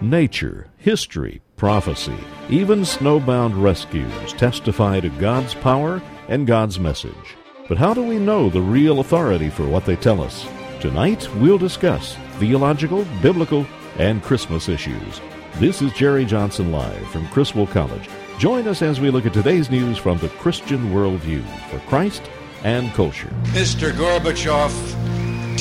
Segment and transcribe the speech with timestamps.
[0.00, 2.16] Nature, history, prophecy,
[2.50, 7.36] even snowbound rescues testify to God's power and God's message.
[7.68, 10.46] But how do we know the real authority for what they tell us?
[10.80, 13.64] Tonight, we'll discuss theological, biblical,
[13.96, 15.20] and Christmas issues.
[15.54, 18.08] This is Jerry Johnson Live from Criswell College.
[18.38, 22.22] Join us as we look at today's news from the Christian worldview for Christ
[22.64, 23.32] and culture.
[23.52, 23.92] Mr.
[23.92, 24.72] Gorbachev,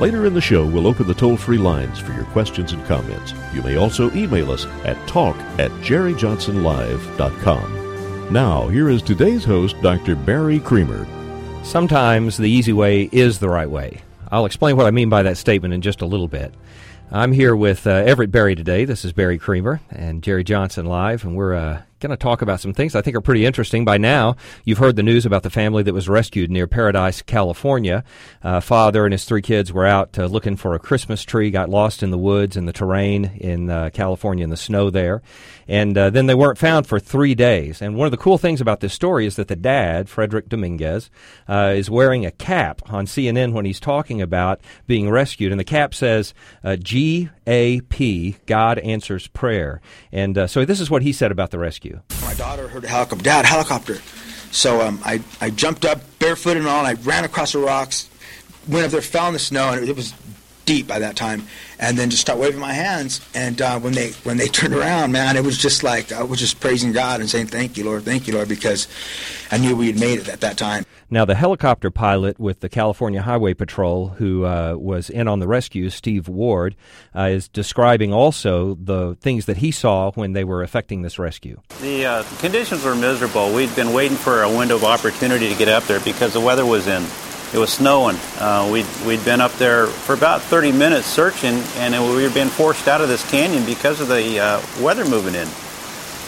[0.00, 3.34] Later in the show, we'll open the toll free lines for your questions and comments.
[3.52, 8.32] You may also email us at talk at jerryjohnsonlive.com.
[8.32, 10.16] Now, here is today's host, Dr.
[10.16, 11.06] Barry Creamer.
[11.62, 14.00] Sometimes the easy way is the right way.
[14.32, 16.54] I'll explain what I mean by that statement in just a little bit.
[17.12, 18.86] I'm here with uh, Everett Berry today.
[18.86, 22.60] This is Barry Creamer and Jerry Johnson live, and we're uh, going to talk about
[22.60, 23.84] some things I think are pretty interesting.
[23.84, 28.02] By now, you've heard the news about the family that was rescued near Paradise, California.
[28.42, 31.68] Uh, father and his three kids were out uh, looking for a Christmas tree, got
[31.68, 35.22] lost in the woods and the terrain in uh, California in the snow there.
[35.68, 37.80] And uh, then they weren't found for three days.
[37.80, 41.10] And one of the cool things about this story is that the dad, Frederick Dominguez,
[41.48, 45.52] uh, is wearing a cap on CNN when he's talking about being rescued.
[45.52, 49.80] And the cap says, uh, G A P, God answers prayer.
[50.12, 52.00] And so this is what he said about the rescue.
[52.22, 53.24] My daughter heard a helicopter.
[53.24, 53.98] Dad, helicopter.
[54.52, 58.08] So um, I, I jumped up barefoot and all, and I ran across the rocks,
[58.68, 60.14] went up there, fell in the snow, and it was
[60.64, 61.42] deep by that time,
[61.80, 63.20] and then just start waving my hands.
[63.34, 66.38] And uh, when they when they turned around, man, it was just like I was
[66.38, 68.86] just praising God and saying, "Thank you, Lord, thank you, Lord," because
[69.50, 70.84] I knew we had made it at that time.
[71.12, 75.48] Now, the helicopter pilot with the California Highway Patrol, who uh, was in on the
[75.48, 76.76] rescue, Steve Ward,
[77.16, 81.60] uh, is describing also the things that he saw when they were effecting this rescue.
[81.80, 83.52] The uh, conditions were miserable.
[83.52, 86.64] We'd been waiting for a window of opportunity to get up there because the weather
[86.64, 87.04] was in.
[87.52, 88.14] It was snowing.
[88.38, 92.46] Uh, we'd, we'd been up there for about 30 minutes searching, and we were being
[92.46, 95.48] forced out of this canyon because of the uh, weather moving in.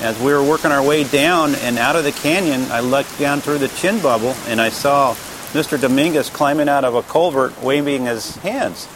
[0.02, 3.40] As we were working our way down and out of the canyon, I looked down
[3.40, 5.14] through the chin bubble and I saw
[5.52, 5.80] Mr.
[5.80, 8.88] Dominguez climbing out of a culvert waving his hands.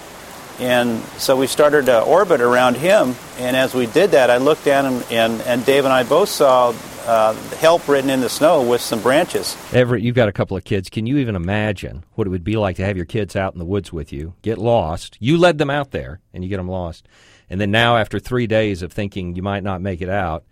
[0.58, 3.14] And so we started to orbit around him.
[3.38, 6.28] And as we did that, I looked down and, and, and Dave and I both
[6.28, 6.74] saw
[7.06, 9.56] uh, help written in the snow with some branches.
[9.72, 10.90] Everett, you've got a couple of kids.
[10.90, 13.60] Can you even imagine what it would be like to have your kids out in
[13.60, 15.16] the woods with you, get lost?
[15.20, 17.06] You led them out there and you get them lost.
[17.48, 20.44] And then now, after three days of thinking you might not make it out,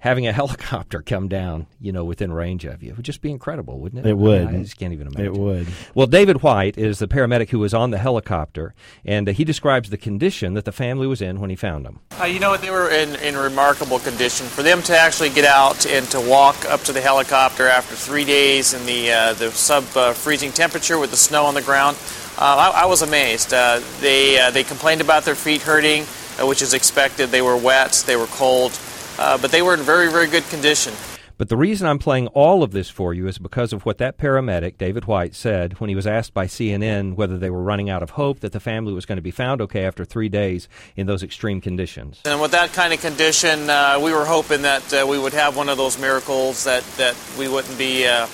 [0.00, 2.90] having a helicopter come down, you know, within range of you.
[2.90, 4.10] It would just be incredible, wouldn't it?
[4.10, 4.42] It would.
[4.42, 5.26] I, mean, I just can't even imagine.
[5.26, 5.68] It would.
[5.94, 9.90] Well, David White is the paramedic who was on the helicopter, and uh, he describes
[9.90, 12.00] the condition that the family was in when he found them.
[12.20, 12.60] Uh, you know what?
[12.60, 14.46] They were in, in remarkable condition.
[14.46, 18.24] For them to actually get out and to walk up to the helicopter after three
[18.24, 21.96] days in the, uh, the sub uh, freezing temperature with the snow on the ground,
[22.38, 23.52] uh, I, I, was amazed.
[23.52, 26.04] Uh, they, they complained about their feet hurting,
[26.46, 27.30] which is expected.
[27.30, 28.78] They were wet, they were cold
[29.18, 30.94] uh, but they were in very, very good condition.
[31.38, 34.18] But the reason I'm playing all of this for you is because of what that
[34.18, 38.02] paramedic, David White, said when he was asked by CNN whether they were running out
[38.02, 41.06] of hope that the family was going to be found okay after three days in
[41.06, 42.20] those extreme conditions.
[42.24, 45.56] And with that kind of condition, uh, we were hoping that uh, we would have
[45.56, 48.26] one of those miracles that, that we wouldn't be uh,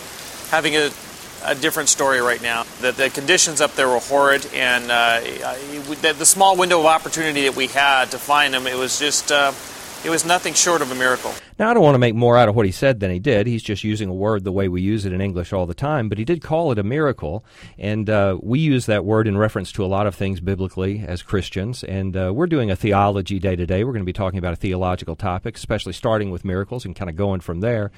[0.49, 0.91] having a,
[1.44, 2.64] a, different story right now.
[2.81, 7.43] That the conditions up there were horrid, and uh, the, the, small window of opportunity
[7.43, 9.53] that we had to find them, it was just uh,
[10.05, 11.35] it was nothing short of a miracle.
[11.56, 13.47] Now, I don't want to make more out of what he said than he did.
[13.47, 16.09] He's just using a word the way we use it in English all the time,
[16.09, 17.45] but he did call it a miracle.
[17.79, 21.23] And uh, we use that word in reference to a lot of things biblically as
[21.23, 21.85] Christians.
[21.85, 23.85] And uh, we're doing a theology day to day.
[23.85, 27.09] We're going to be talking about a theological topic, especially starting with miracles and kind
[27.09, 27.93] of going from there.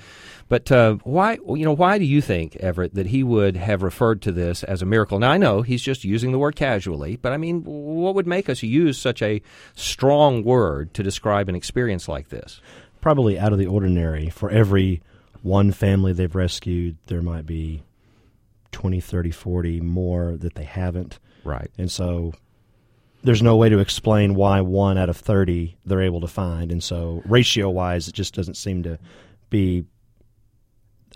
[0.50, 4.20] But uh, why, you know, why do you think, Everett, that he would have referred
[4.23, 5.19] to this as a miracle?
[5.19, 8.50] Now, I know he's just using the word casually, but I mean, what would make
[8.50, 9.41] us use such a
[9.75, 12.61] strong word to describe an experience like this?
[13.06, 14.29] Probably out of the ordinary.
[14.29, 15.00] For every
[15.41, 17.85] one family they've rescued, there might be
[18.73, 21.20] 20, 30, 40 more that they haven't.
[21.44, 21.70] Right.
[21.79, 22.32] And so
[23.23, 26.73] there's no way to explain why one out of 30 they're able to find.
[26.73, 28.99] And so ratio wise, it just doesn't seem to
[29.50, 29.85] be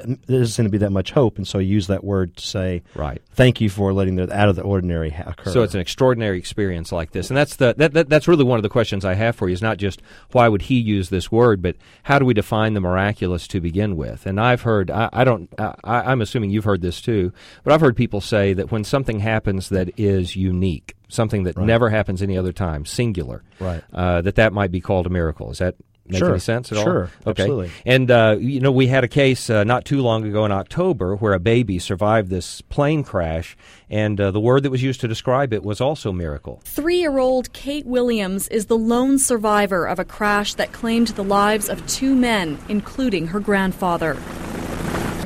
[0.05, 2.47] there doesn't seem to be that much hope, and so I use that word to
[2.47, 3.21] say, right.
[3.33, 5.51] Thank you for letting the out of the ordinary occur.
[5.53, 8.59] So it's an extraordinary experience like this, and that's the that, that, that's really one
[8.59, 9.55] of the questions I have for you.
[9.55, 10.03] Is not just
[10.33, 13.97] why would he use this word, but how do we define the miraculous to begin
[13.97, 14.27] with?
[14.27, 17.33] And I've heard, I, I don't, I, I'm assuming you've heard this too,
[17.65, 21.67] but I've heard people say that when something happens that is unique, something that Right.
[21.67, 23.83] never happens any other time, singular, Right.
[23.93, 25.51] uh, that that might be called a miracle.
[25.51, 25.75] Is that
[26.11, 26.31] make Sure.
[26.31, 26.85] any sense at all?
[26.85, 27.11] Sure.
[27.27, 27.43] Okay.
[27.43, 27.71] Absolutely.
[27.87, 31.17] And uh, you know, we had a case uh, not too long ago in October
[31.17, 33.57] where a baby survived this plane crash,
[33.89, 36.61] and uh, the word that was used to describe it was also miracle.
[36.65, 41.25] Three year old Kate Williams is the lone survivor of a crash that claimed the
[41.25, 44.17] lives of two men, including her grandfather.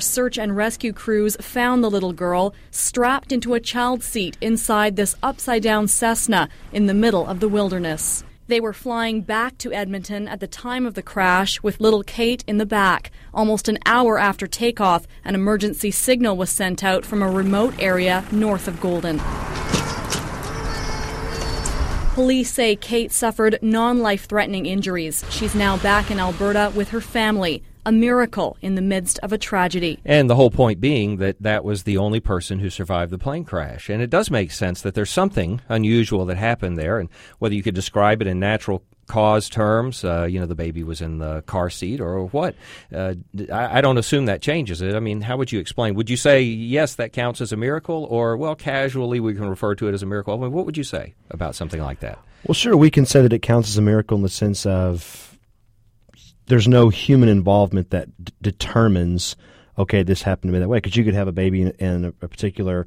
[0.01, 5.15] Search and rescue crews found the little girl strapped into a child seat inside this
[5.23, 8.25] upside down Cessna in the middle of the wilderness.
[8.47, 12.45] They were flying back to Edmonton at the time of the crash with little Kate
[12.47, 13.11] in the back.
[13.33, 18.23] Almost an hour after takeoff, an emergency signal was sent out from a remote area
[18.31, 19.19] north of Golden.
[22.13, 25.25] Police say Kate suffered non life threatening injuries.
[25.31, 27.63] She's now back in Alberta with her family.
[27.87, 29.99] A miracle in the midst of a tragedy.
[30.05, 33.45] And the whole point being that that was the only person who survived the plane
[33.45, 33.91] crash.
[33.91, 37.63] And it does make sense that there's something unusual that happened there, and whether you
[37.63, 41.43] could describe it in natural cause terms, uh, you know, the baby was in the
[41.43, 42.55] car seat or what.
[42.91, 43.15] Uh,
[43.53, 44.95] I, I don't assume that changes it.
[44.95, 45.95] I mean, how would you explain?
[45.95, 49.75] Would you say, yes, that counts as a miracle, or, well, casually we can refer
[49.75, 50.35] to it as a miracle?
[50.35, 52.19] I mean, what would you say about something like that?
[52.47, 55.34] Well, sure, we can say that it counts as a miracle in the sense of
[56.47, 59.37] there's no human involvement that d- determines,
[59.79, 60.79] okay, this happened to me that way.
[60.79, 62.87] Because you could have a baby in, in a, a particular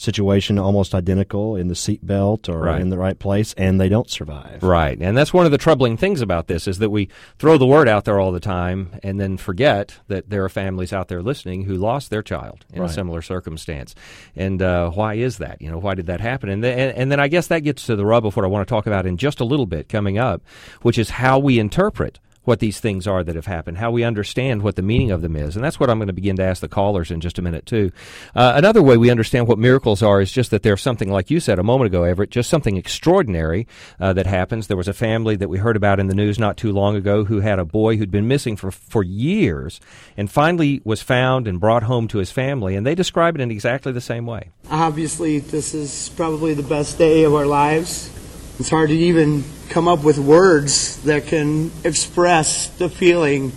[0.00, 2.80] situation almost identical in the seatbelt or Right.
[2.80, 4.62] in the right place, and they don't survive.
[4.62, 4.96] Right.
[5.00, 7.08] And that's one of the troubling things about this is that we
[7.40, 10.92] throw the word out there all the time and then forget that there are families
[10.92, 13.96] out there listening who lost their child in a similar circumstance.
[14.36, 15.60] And uh, why is that?
[15.60, 16.48] You know, why did that happen?
[16.48, 18.48] And, th- and, and then I guess that gets to the rub of what I
[18.48, 20.42] want to talk about in just a little bit coming up,
[20.82, 24.62] which is how we interpret what these things are that have happened, how we understand
[24.62, 25.54] what the meaning of them is.
[25.54, 27.66] And that's what I'm going to begin to ask the callers in just a minute,
[27.66, 27.92] too.
[28.34, 31.40] Uh, another way we understand what miracles are is just that there's something, like you
[31.40, 33.68] said a moment ago, Everett, just something extraordinary
[34.00, 34.66] uh, that happens.
[34.66, 37.24] There was a family that we heard about in the news not too long ago
[37.24, 39.78] who had a boy who'd been missing for, for years
[40.16, 42.74] and finally was found and brought home to his family.
[42.74, 44.48] And they describe it in exactly the same way.
[44.70, 48.10] Obviously, this is probably the best day of our lives.
[48.58, 53.52] It's hard to even come up with words that can express the feeling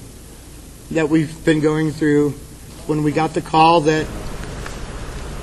[0.92, 2.31] that we've been going through
[2.86, 4.06] when we got the call that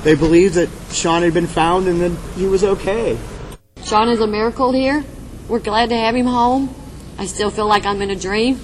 [0.05, 3.19] they believed that Sean had been found and that he was okay.
[3.83, 5.05] Sean is a miracle here.
[5.49, 6.73] We're glad to have him home.
[7.19, 8.61] I still feel like I'm in a dream.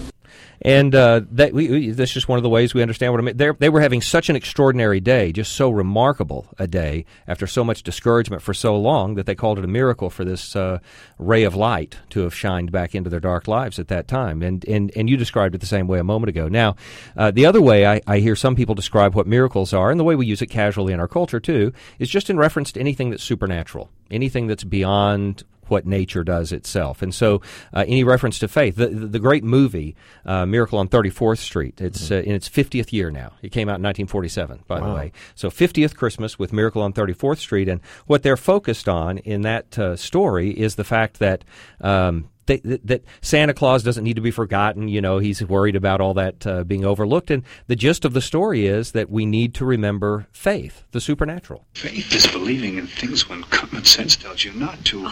[0.62, 3.24] And uh, that we, we, that's just one of the ways we understand what I
[3.24, 3.36] mean.
[3.36, 7.64] They're, they were having such an extraordinary day, just so remarkable a day after so
[7.64, 10.78] much discouragement for so long that they called it a miracle for this uh,
[11.18, 14.42] ray of light to have shined back into their dark lives at that time.
[14.42, 16.48] And and, and you described it the same way a moment ago.
[16.48, 16.76] Now,
[17.16, 20.04] uh, the other way I, I hear some people describe what miracles are, and the
[20.04, 23.10] way we use it casually in our culture too, is just in reference to anything
[23.10, 27.02] that's supernatural, anything that's beyond what nature does itself.
[27.02, 30.86] And so, uh, any reference to faith, the, the, the great movie uh, Miracle on
[30.86, 33.32] 34th Street, it's uh, in its 50th year now.
[33.42, 35.12] It came out in 1947, by the way.
[35.34, 37.68] So, 50th Christmas with Miracle on 34th Street.
[37.68, 41.42] And what they're focused on in that uh, story is the fact that.
[41.80, 44.86] Um, they, that, that Santa Claus doesn't need to be forgotten.
[44.88, 47.30] You know, he's worried about all that uh, being overlooked.
[47.30, 51.64] And the gist of the story is that we need to remember faith, the supernatural.
[51.72, 55.10] Faith is believing in things when common sense tells you not to.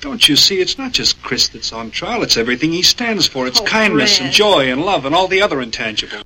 [0.00, 0.60] Don't you see?
[0.60, 2.22] It's not just Chris that's on trial.
[2.22, 3.46] It's everything he stands for.
[3.46, 4.26] It's Oh, kindness Fred.
[4.26, 6.22] and joy and love and all the other intangibles.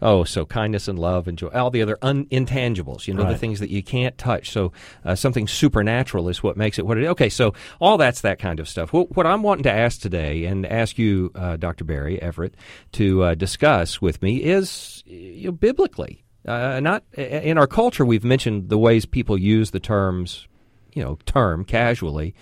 [0.00, 3.36] Oh, so kindness and love and joy, all the other un- intangibles, you know, the
[3.36, 4.48] things that you can't touch.
[4.52, 4.70] So
[5.04, 7.08] uh, something supernatural is what makes it what it is.
[7.10, 8.92] Okay, so all that's that kind of stuff.
[8.92, 11.82] What, what I'm wanting to ask today and ask you, uh, Dr.
[11.82, 12.54] Berry Everett,
[12.92, 16.22] to uh, discuss with me is you know, biblically.
[16.46, 20.46] Uh, not in our culture, we've mentioned the ways people use the terms,
[20.94, 22.36] you know, term casually.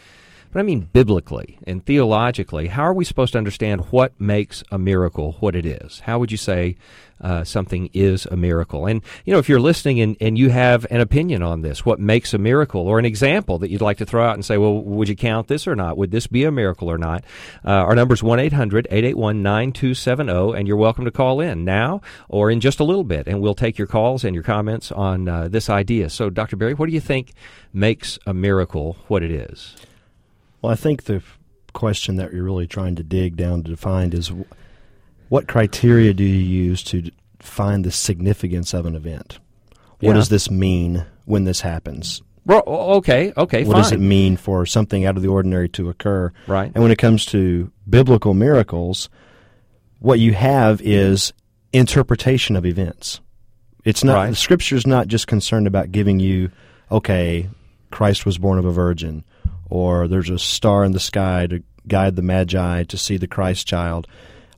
[0.56, 2.68] But I mean biblically and theologically.
[2.68, 6.00] How are we supposed to understand what makes a miracle what it is?
[6.00, 6.76] How would you say
[7.20, 8.86] uh, something is a miracle?
[8.86, 12.00] And, you know, if you're listening and, and you have an opinion on this, what
[12.00, 14.82] makes a miracle, or an example that you'd like to throw out and say, well,
[14.82, 15.98] would you count this or not?
[15.98, 17.22] Would this be a miracle or not?
[17.62, 22.00] Uh, our number is 1 800 881 9270, and you're welcome to call in now
[22.30, 25.28] or in just a little bit, and we'll take your calls and your comments on
[25.28, 26.08] uh, this idea.
[26.08, 26.56] So, Dr.
[26.56, 27.34] Berry, what do you think
[27.74, 29.76] makes a miracle what it is?
[30.62, 31.22] Well, I think the
[31.72, 34.32] question that you're really trying to dig down to define is
[35.28, 37.10] what criteria do you use to
[37.40, 39.38] find the significance of an event?
[40.00, 40.14] What Yeah.
[40.14, 42.22] does this mean when this happens?
[42.44, 46.32] Well, okay, okay, What does it mean for something out of the ordinary to occur?
[46.46, 46.70] Right.
[46.74, 49.08] And when it comes to biblical miracles,
[49.98, 51.32] what you have is
[51.72, 53.20] interpretation of events.
[53.84, 54.30] It's not Right.
[54.30, 56.50] the scripture's not just concerned about giving you,
[56.90, 57.48] okay,
[57.90, 59.24] Christ was born of a virgin,
[59.70, 63.66] or there's a star in the sky to guide the magi to see the Christ
[63.66, 64.06] child.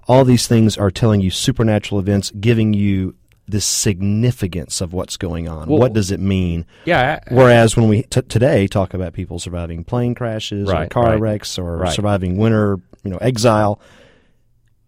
[0.07, 3.15] All these things are telling you supernatural events, giving you
[3.47, 5.69] the significance of what's going on.
[5.69, 6.67] Well- what does it mean?
[6.85, 11.05] Yeah, I- Whereas when we t- today talk about people surviving plane crashes or car
[11.13, 11.21] right.
[11.21, 11.93] wrecks or Right.
[11.93, 13.81] surviving winter, you know, exile,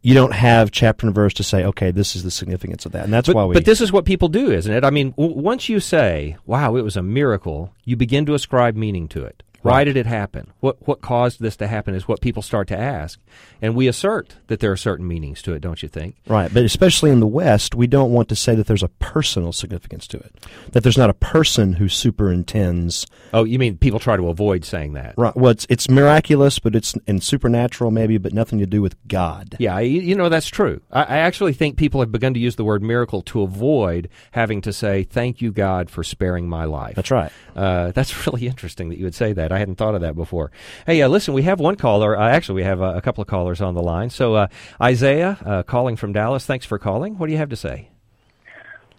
[0.03, 3.05] you don't have chapter and verse to say, okay, this is the significance of that,
[3.05, 3.55] and that's but, why we.
[3.55, 4.83] but this is what people do, isn't it?
[4.85, 8.77] I mean, w- once you say, "Wow, it was a miracle," you begin to ascribe
[8.77, 9.43] meaning to it.
[9.63, 9.85] Why Right.
[9.85, 10.49] did it happen?
[10.61, 13.21] What what caused this to happen is what people start to ask,
[13.61, 15.61] and we assert that there are certain meanings to it.
[15.61, 16.17] Don't you think?
[16.27, 19.53] Right, but especially in the West, we don't want to say that there's a personal
[19.53, 20.35] significance to it,
[20.73, 23.07] that there's not a person who superintends.
[23.35, 25.15] Oh, you mean people try to avoid saying that?
[25.17, 25.37] Right.
[25.37, 29.57] Well, it's, it's miraculous, but it's and supernatural maybe, but nothing to do with God.
[29.59, 30.81] Yeah, you, you know that's true.
[30.91, 34.61] I, I actually think people have begun to use the word miracle to avoid having
[34.63, 37.31] to say "Thank you, God, for sparing my life." That's right.
[37.55, 39.50] Uh, that's really interesting that you would say that.
[39.53, 40.51] I hadn't thought of that before.
[40.87, 42.19] Hey, uh, listen, we have one caller.
[42.19, 44.11] Uh, actually, we have uh, a couple of callers on the line.
[44.11, 44.47] So, uh,
[44.81, 46.47] Isaiah, uh, calling from Dallas.
[46.47, 47.19] Thanks for calling.
[47.19, 47.90] What do you have to say?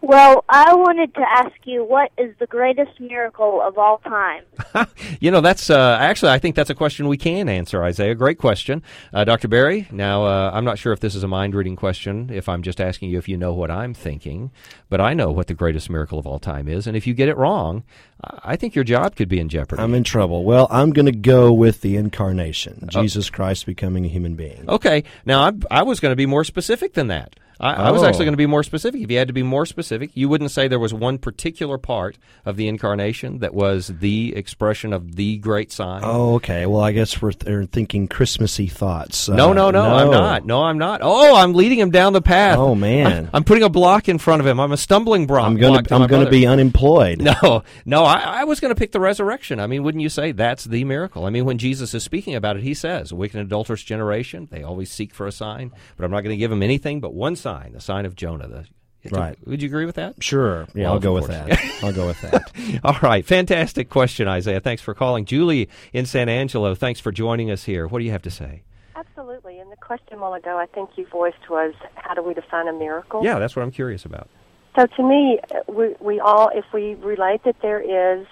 [0.02, 4.44] Well, I wanted to ask you what is the greatest miracle of all time?
[5.20, 8.16] You know, that's uh, actually, I think that's a question we can answer, Isaiah.
[8.16, 8.82] Great question.
[9.14, 9.48] Uh, Dr.
[9.48, 12.64] Berry, now, uh, I'm not sure if this is a mind reading question, if I'm
[12.64, 14.52] just asking you if you know what I'm thinking,
[14.90, 16.88] but I know what the greatest miracle of all time is.
[16.88, 17.84] And if you get it wrong,
[18.24, 19.82] I I think your job could be in jeopardy.
[19.82, 20.44] I'm in trouble.
[20.44, 24.66] Well, I'm going to go with the incarnation, Jesus Christ becoming a human being.
[24.68, 25.06] Okay.
[25.26, 27.36] Now, I, I was going to be more specific than that.
[27.62, 28.06] I, I was Oh.
[28.08, 29.02] actually going to be more specific.
[29.02, 32.18] If you had to be more specific, you wouldn't say there was one particular part
[32.44, 36.02] of the incarnation that was the expression of the great sign.
[36.04, 36.66] Oh, okay.
[36.66, 39.30] Well, I guess we're th- thinking Christmassy thoughts.
[39.30, 40.46] No, Uh, no, no, I'm not.
[40.46, 41.02] No, I'm not.
[41.04, 42.58] Oh, I'm leading him down the path.
[42.58, 43.26] Oh, man.
[43.26, 44.60] I'm, I'm putting a block in front of him.
[44.60, 45.46] I'm a stumbling block.
[45.46, 47.22] I'm going to I'm going to be unemployed.
[47.44, 49.60] No, no, I, I was going to pick the resurrection.
[49.60, 51.26] I mean, wouldn't you say that's the miracle?
[51.26, 54.48] I mean, when Jesus is speaking about it, he says, "A wicked and adulterous generation,
[54.52, 57.14] they always seek for a sign, but I'm not going to give them anything but
[57.14, 58.66] one sign, the sign of Jonah." The,
[59.10, 59.36] Right.
[59.48, 60.24] Would you agree with that?
[60.24, 60.68] Sure.
[60.76, 61.60] Yeah, Well, I'll of go with that.
[61.84, 62.52] I'll go with that.
[62.84, 64.60] All right, fantastic question, Isaiah.
[64.60, 65.26] Thanks for calling.
[65.26, 67.88] Julie in San Angelo, thanks for joining us here.
[67.88, 68.62] What do you have to say?
[68.96, 69.58] Absolutely.
[69.60, 72.68] And the question a while ago, I think you voiced was, how do we define
[72.68, 73.24] a miracle?
[73.24, 74.30] Yeah, that's what I'm curious about.
[74.78, 78.28] So to me, uh, we, we all, if we relate that there is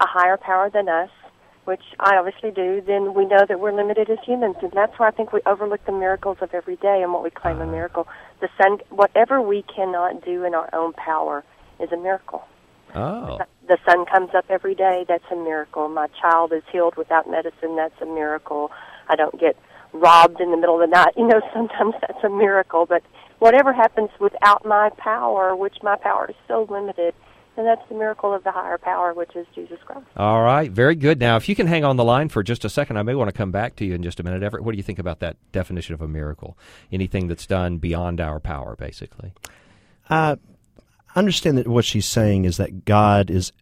[0.00, 1.10] a higher power than us,
[1.64, 5.08] which I obviously do, then we know that we're limited as humans, and that's why
[5.08, 8.08] I think we overlook the miracles of every day and what we claim a miracle.
[8.40, 11.44] The sun, whatever we cannot do in our own power,
[11.78, 12.44] is a miracle.
[12.94, 13.38] Oh.
[13.68, 15.88] The sun comes up every day, that's a miracle.
[15.88, 18.70] My child is healed without medicine, that's a miracle.
[19.08, 19.56] I don't get
[19.92, 22.86] robbed in the middle of the night, you know, sometimes that's a miracle.
[22.86, 23.02] But
[23.38, 27.14] whatever happens without my power, which my power is so limited,
[27.60, 30.06] then that's the miracle of the higher power, which is Jesus Christ.
[30.16, 31.20] All right, very good.
[31.20, 33.28] Now, if you can hang on the line for just a second, I may want
[33.28, 34.42] to come back to you in just a minute.
[34.42, 36.56] Everett, what do you think about that definition of a miracle?
[36.90, 39.32] Anything that's done beyond our power, basically.
[40.08, 40.36] Uh,
[41.14, 43.52] I understand that what she's saying is that God is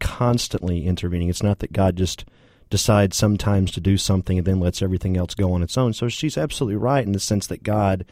[0.00, 1.28] constantly intervening.
[1.28, 2.24] It's not that God just
[2.68, 5.92] decides sometimes to do something and then lets everything else go on its own.
[5.92, 8.04] So she's absolutely right in the sense that God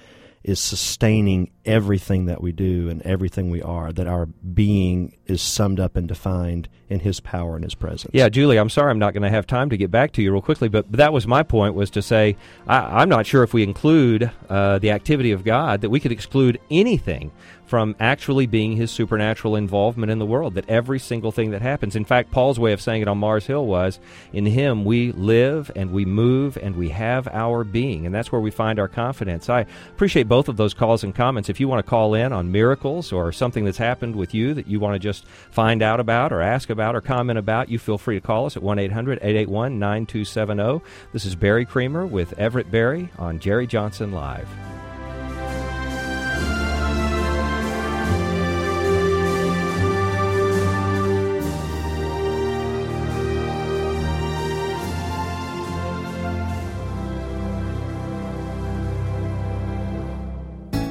[0.45, 5.79] is sustaining everything that we do and everything we are, that our being is summed
[5.79, 8.11] up and defined in His power and His presence.
[8.13, 10.33] Yeah, Julie, I'm sorry I'm not going to have time to get back to you
[10.33, 13.55] real quickly, but, that was my point was to say I, I'm not sure if
[13.55, 17.33] we include uh, the activity of God that we could exclude anything
[17.73, 21.97] from actually being his supernatural involvement in the world, that every single thing that happens.
[21.97, 23.99] In fact, Paul's way of saying it on Mars Hill was
[24.35, 28.43] in him we live and we move and we have our being, and that's where
[28.43, 29.49] we find our confidence.
[29.49, 31.51] I appreciate both of those calls and comments.
[31.51, 34.67] If you want to call in on miracles or something that's happened with you that
[34.67, 37.99] you want to just find out about or ask about or comment about, you feel
[37.99, 40.83] free to call us at 1 800 881 9270.
[41.13, 44.49] This is Barry Creamer with Everett Berry on Jerry Johnson Live.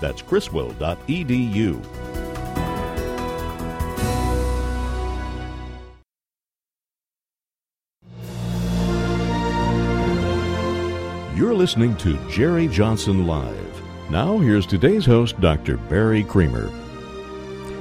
[0.00, 1.84] That's criswell.edu.
[11.36, 13.82] You're listening to Jerry Johnson Live.
[14.10, 15.76] Now, here's today's host, Dr.
[15.76, 16.70] Barry Creamer.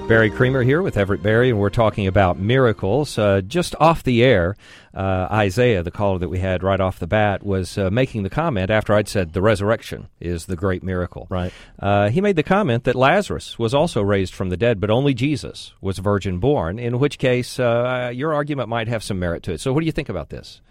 [0.07, 3.17] Barry Creamer here with Everett Berry, and we're talking about miracles.
[3.17, 4.55] Uh, just off the air,
[4.93, 8.29] uh, Isaiah, the caller that we had right off the bat, was uh, making the
[8.29, 11.25] comment after I'd said the resurrection is the great miracle.
[11.31, 11.51] Right.
[11.79, 15.15] Uh, he made the comment that Lazarus was also raised from the dead, but only
[15.15, 19.53] Jesus was virgin born, in which case uh, your argument might have some merit to
[19.53, 19.59] it.
[19.59, 20.61] So, what do you think about this?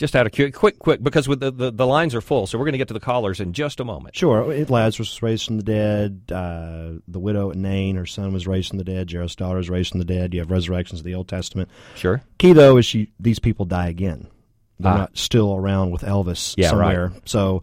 [0.00, 2.56] Just out of curiosity, quick, quick, because with the, the, the lines are full, so
[2.58, 4.16] we're going to get to the callers in just a moment.
[4.16, 4.42] Sure.
[4.64, 6.22] Lazarus was raised from the dead.
[6.32, 9.12] Uh, the widow at Nain, her son was raised from the dead.
[9.12, 10.32] Jairus' daughter was raised from the dead.
[10.32, 11.68] You have resurrections of the Old Testament.
[11.96, 12.22] Sure.
[12.38, 14.26] Key, though, is she, these people die again.
[14.78, 14.96] They're Ah.
[14.96, 17.08] not still around with Elvis Yeah, somewhere.
[17.08, 17.28] right.
[17.28, 17.62] So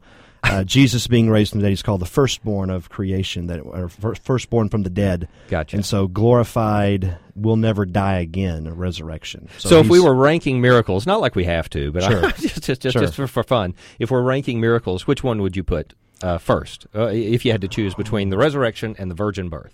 [0.50, 3.90] uh, Jesus being raised from the dead, he's called the firstborn of creation, that or
[3.90, 5.28] firstborn from the dead.
[5.50, 5.76] Gotcha.
[5.78, 9.50] And so glorified will never die again, a resurrection.
[9.58, 12.22] So, if we were ranking miracles, not like we have to, but Sure.
[12.40, 13.02] just, just, just, Sure.
[13.02, 15.94] just for, for fun, if we're ranking miracles, which one would you put
[16.24, 19.74] uh, first uh, if you had to choose between the resurrection and the virgin birth?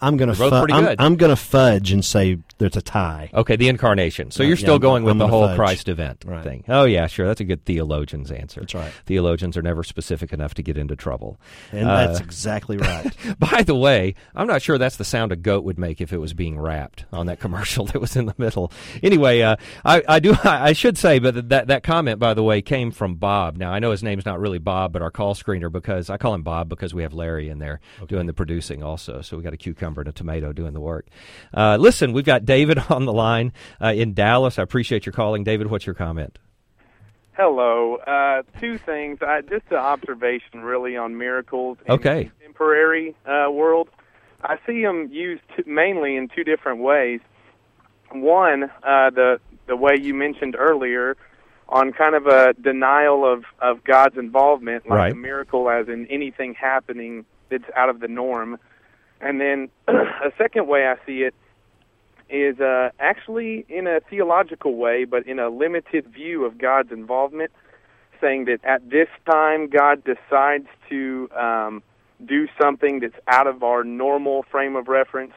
[0.00, 0.96] I'm gonna fu- pretty I'm, good.
[1.00, 3.30] I'm gonna fudge and say there's a tie.
[3.32, 4.30] Okay, the incarnation.
[4.30, 5.56] So Uh, you're yeah, still I'm- going with I'm the whole fudge.
[5.56, 6.44] Christ event Right.
[6.44, 6.64] thing.
[6.68, 7.26] Oh yeah, sure.
[7.26, 8.60] That's a good theologian's answer.
[8.60, 8.92] That's right.
[9.06, 11.40] Theologians are never specific enough to get into trouble.
[11.72, 13.06] And Uh, that's exactly right.
[13.38, 16.18] By the way, I'm not sure that's the sound a goat would make if it
[16.18, 18.70] was being wrapped on that commercial that was in the middle.
[19.02, 22.60] Anyway, uh, I, I do I should say, but that that comment, by the way,
[22.60, 23.56] came from Bob.
[23.56, 26.34] Now I know his name's not really Bob, but our call screener because I call
[26.34, 29.22] him Bob because we have Larry in there doing the producing also.
[29.22, 29.56] So we got a
[29.86, 31.06] cucumber and a tomato doing the work.
[31.54, 34.58] Uh, listen, we've got David on the line uh, in Dallas.
[34.58, 35.70] I appreciate your calling, David.
[35.70, 36.38] What's your comment?
[37.32, 37.96] Hello.
[37.96, 39.18] Uh, two things.
[39.20, 42.24] I, just an observation, really, on miracles in Okay.
[42.24, 43.88] the contemporary uh, world.
[44.42, 47.20] I see them used t- mainly in two different ways.
[48.12, 51.16] One, uh, the the way you mentioned earlier,
[51.68, 55.12] on kind of a denial of of God's involvement, like Right.
[55.12, 58.58] a miracle, as in anything happening that's out of the norm.
[59.20, 61.34] And then a second way I see it
[62.28, 67.52] is uh, actually in a theological way, but in a limited view of God's involvement,
[68.20, 71.82] saying that at this time God decides to um,
[72.24, 75.34] do something that's out of our normal frame of reference.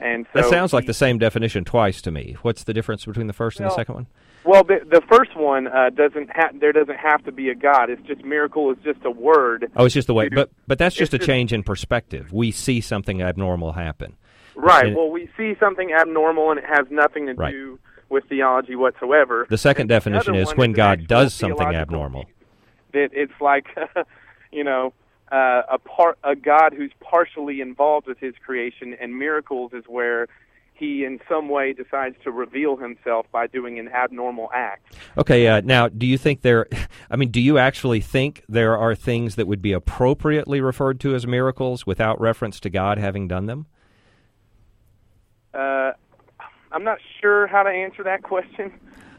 [0.00, 2.36] And so that sounds like he- the same definition twice to me.
[2.42, 4.06] What's the difference between the first and the second one?
[4.44, 7.90] Well, the, the first one uh, doesn't ha- there doesn't have to be a God.
[7.90, 9.70] It's just miracle is just a word.
[9.76, 12.32] Oh, it's just the way, but but that's just a it's change in perspective.
[12.32, 14.16] We see something abnormal happen.
[14.56, 14.86] Right.
[14.86, 17.52] And Well, we see something abnormal, and it has nothing to Right.
[17.52, 17.78] do
[18.08, 19.46] with theology whatsoever.
[19.48, 22.26] the second definition other is when is God does something abnormal.
[22.92, 23.66] that it's like
[24.52, 24.92] you know
[25.30, 30.26] uh, a part a God who's partially involved with His creation, and miracles is where
[30.74, 34.94] He in some way decides to reveal Himself by doing an abnormal act.
[35.16, 36.66] Okay, uh, now do you think there?
[37.10, 41.14] I mean, do you actually think there are things that would be appropriately referred to
[41.14, 43.66] as miracles without reference to God having done them?
[45.54, 45.92] Uh,
[46.72, 48.72] I'm not sure how to answer that question.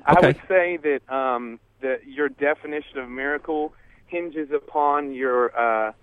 [0.05, 3.73] I would say that um, that your definition of miracle
[4.07, 5.93] hinges upon your uh,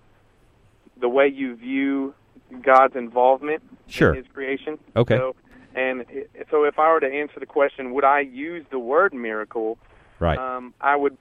[0.99, 2.13] the way you view
[2.61, 4.11] God's involvement Sure.
[4.11, 4.77] in His creation.
[4.95, 5.17] Okay.
[5.17, 5.35] So
[5.73, 6.05] And
[6.49, 9.77] so, if I were to answer the question, would I use the word miracle?
[10.19, 10.37] Right.
[10.37, 11.17] Um, I would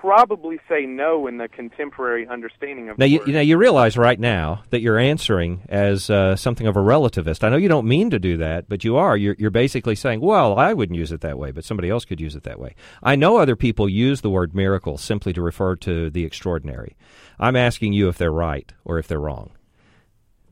[0.00, 4.18] probably say no in the contemporary understanding of Now the you, know you realize right
[4.18, 7.42] now that you're answering as uh, something of a relativist.
[7.42, 9.16] I know you don't mean to do that, but you are.
[9.16, 12.20] You're, you're basically saying, "Well, I wouldn't use it that way, but somebody else could
[12.20, 15.74] use it that way." I know other people use the word miracle simply to refer
[15.76, 16.96] to the extraordinary.
[17.40, 19.50] I'm asking you if they're right or if they're wrong.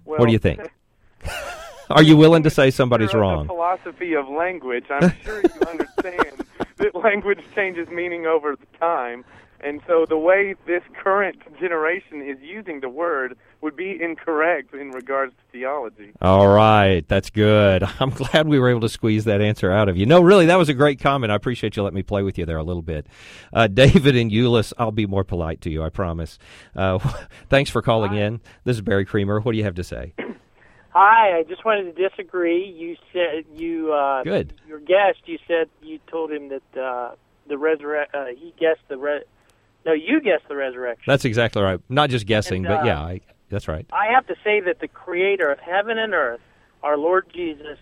[0.06, 0.60] What do you think?
[1.90, 3.46] are you willing to say somebody's wrong?
[3.46, 4.84] philosophy of language.
[4.90, 6.44] I'm sure you understand
[6.76, 9.24] that language changes meaning over time.
[9.60, 14.90] And so the way this current generation is using the word would be incorrect in
[14.90, 16.12] regards to theology.
[16.20, 17.82] All right, that's good.
[18.00, 20.06] I'm glad we were able to squeeze that answer out of you.
[20.06, 21.32] No, really, that was a great comment.
[21.32, 23.06] I appreciate you letting me play with you there a little bit.
[23.52, 26.38] Uh, David and Euless, I'll be more polite to you, I promise.
[26.74, 26.98] Uh,
[27.48, 28.40] thanks for calling in.
[28.64, 29.40] This is Barry Creamer.
[29.40, 30.12] What do you have to say?
[30.90, 32.64] Hi, I just wanted to disagree.
[32.70, 34.54] You said you uh Good.
[34.66, 35.18] your guest.
[35.26, 37.16] You said you told him that uh
[37.48, 38.14] the resurrect.
[38.14, 39.20] Uh, he guessed the re.
[39.84, 41.04] No, you guessed the resurrection.
[41.06, 41.80] That's exactly right.
[41.90, 43.86] Not just guessing, And, but uh, yeah, I, that's right.
[43.92, 46.40] I have to say that the Creator of heaven and earth,
[46.82, 47.78] our Lord Jesus,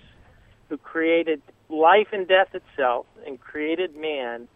[0.69, 4.49] who created life and death itself and created man,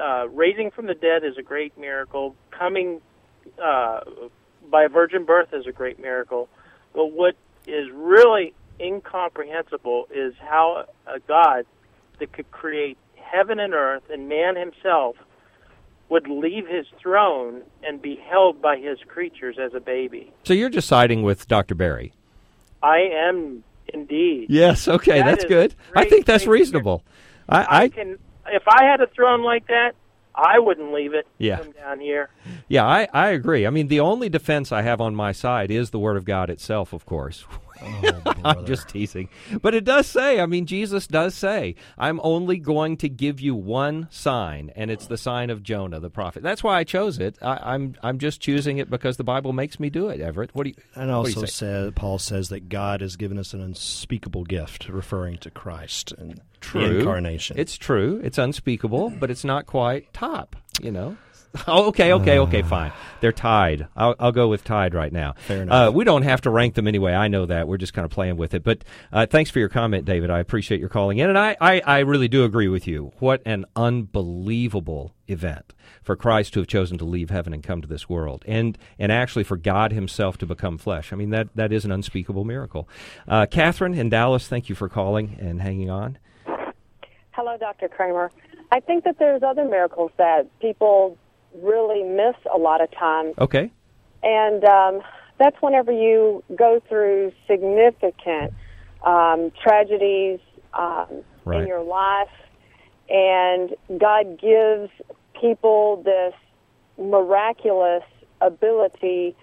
[0.00, 2.34] uh, raising from the dead is a great miracle.
[2.50, 3.00] Coming
[3.62, 4.00] uh,
[4.70, 6.48] by virgin birth is a great miracle.
[6.94, 7.36] But what
[7.66, 11.66] is really incomprehensible is how a God
[12.18, 15.16] that could create heaven and earth and man himself
[16.08, 20.32] would leave his throne and be held by his creatures as a baby.
[20.44, 21.74] So you're just siding with Dr.
[21.74, 22.12] Berry.
[22.82, 24.46] I am indeed.
[24.48, 25.74] Yes, okay, That that's good.
[25.94, 27.02] I think that's reasonable.
[27.48, 28.18] I, I Can
[28.50, 29.94] if I had a throne like that,
[30.34, 31.26] I wouldn't leave it.
[31.38, 31.58] Yeah.
[31.58, 32.30] Come down here.
[32.68, 33.66] Yeah, I, I agree.
[33.66, 36.48] I mean, the only defense I have on my side is the Word of God
[36.48, 37.44] itself, of course.
[37.82, 39.28] Oh, I'm just teasing.
[39.62, 43.54] But it does say, I mean, Jesus does say, I'm only going to give you
[43.54, 46.42] one sign, and it's the sign of Jonah, the prophet.
[46.42, 47.36] That's why I chose it.
[47.42, 50.50] I, I'm I'm just choosing it because the Bible makes me do it, Everett.
[50.54, 51.90] What do you And do you also say?
[51.94, 56.98] Paul says that God has given us an unspeakable gift, referring to Christ and True.
[56.98, 57.58] incarnation.
[57.58, 58.20] It's true.
[58.22, 61.16] It's unspeakable, but it's not quite top, you know?
[61.66, 62.92] Oh, okay, okay, okay, fine.
[63.20, 63.88] They're tied.
[63.96, 65.34] I'll, I'll go with tied right now.
[65.38, 65.88] Fair enough.
[65.88, 67.12] Uh, we don't have to rank them anyway.
[67.14, 67.66] I know that.
[67.66, 68.62] We're just kind of playing with it.
[68.62, 70.30] But uh, thanks for your comment, David.
[70.30, 71.28] I appreciate your calling in.
[71.28, 73.12] And I, I, I really do agree with you.
[73.18, 77.88] What an unbelievable event for Christ to have chosen to leave heaven and come to
[77.88, 78.44] this world.
[78.46, 81.12] And, and actually for God himself to become flesh.
[81.12, 82.88] I mean, that, that is an unspeakable miracle.
[83.26, 86.18] Uh, Catherine in Dallas, thank you for calling and hanging on.
[87.32, 87.88] Hello, Dr.
[87.88, 88.30] Creamer.
[88.70, 91.16] I think that there's other miracles that people
[91.62, 93.32] really miss a lot of time.
[93.38, 93.70] Okay.
[94.22, 95.00] and um,
[95.38, 98.52] that's whenever you go through significant
[99.04, 100.40] um, tragedies
[100.74, 101.06] um,
[101.44, 101.62] Right.
[101.62, 102.28] in your life,
[103.08, 104.90] and God gives
[105.40, 106.34] people this
[106.98, 108.02] miraculous
[108.42, 109.34] ability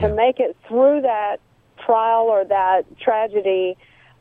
[0.00, 1.38] to make it through that
[1.86, 3.76] trial or that tragedy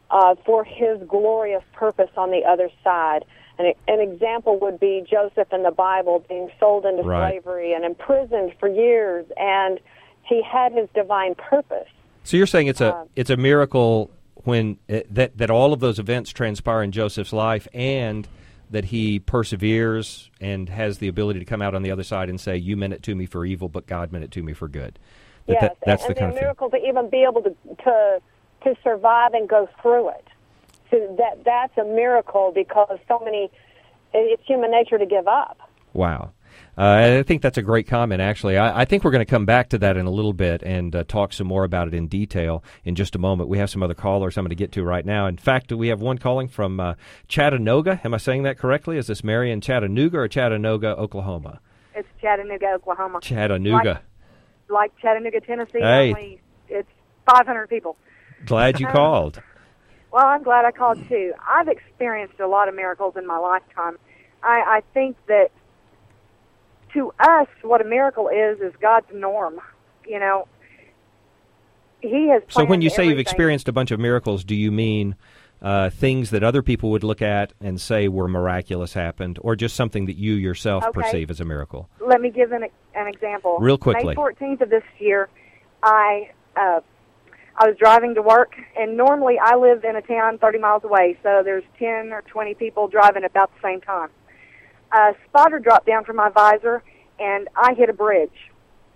[0.09, 3.25] uh, for His glorious purpose on the other side.
[3.59, 7.31] And an example would be Joseph in the Bible being sold into Right.
[7.33, 9.79] slavery and imprisoned for years, and
[10.23, 11.87] he had his divine purpose.
[12.23, 14.09] So you're saying it's a Uh, it's a miracle
[14.45, 18.27] when uh, that that all of those events transpire in Joseph's life and
[18.71, 22.39] that he perseveres and has the ability to come out on the other side and
[22.41, 24.67] say, "You meant it to me for evil, but God meant it to me for
[24.67, 24.97] good."
[25.45, 26.43] That yes, that- that's and, the and kind the of thing.
[26.45, 28.21] miracle to even be able to to
[28.63, 30.27] to survive and go through it.
[30.93, 33.49] So that that's a miracle because so many.
[34.13, 35.57] It's human nature to give up.
[35.91, 36.33] Wow.
[36.77, 38.57] Uh, I think that's a great comment, actually.
[38.57, 40.95] I, I think we're going to come back to that in a little bit and
[40.95, 43.49] uh, talk some more about it in detail in just a moment.
[43.49, 45.25] We have some other callers I'm going to get to right now.
[45.25, 46.93] In fact, we have one calling from uh,
[47.27, 48.01] Chattanooga.
[48.03, 48.97] Am I saying that correctly?
[48.97, 51.59] Is this Mary in Chattanooga or Chattanooga, Oklahoma?
[51.95, 53.19] It's Chattanooga, Oklahoma.
[53.21, 54.01] Chattanooga.
[54.69, 55.79] Like, like Chattanooga, Tennessee.
[55.79, 56.09] Hey.
[56.09, 56.89] Only it's
[57.27, 57.97] 500 people.
[58.45, 59.41] Glad you called.
[60.13, 61.33] Well, I'm glad I called too.
[61.49, 63.97] I've experienced a lot of miracles in my lifetime.
[64.43, 65.49] I, I think that
[66.93, 69.59] to us, what a miracle is is God's norm.
[70.05, 70.47] You know,
[72.01, 72.43] He has.
[72.49, 75.15] So when you say you've experienced a bunch of miracles, do you mean
[75.63, 79.75] uh, things that other people would look at and say were miraculous happened, or just
[79.75, 81.01] something that you yourself Okay.
[81.01, 81.89] perceive as a miracle?
[82.05, 83.57] Let me give an, an example.
[83.59, 84.13] Real quickly.
[84.15, 85.27] May 14th of this year,
[85.81, 86.81] I uh,
[87.55, 91.17] I was driving to work, and normally I live in a town 30 miles away,
[91.21, 94.09] so there's 10 or 20 people driving about the same time.
[94.91, 96.81] A spotter dropped down from my visor,
[97.19, 98.51] and I hit a bridge.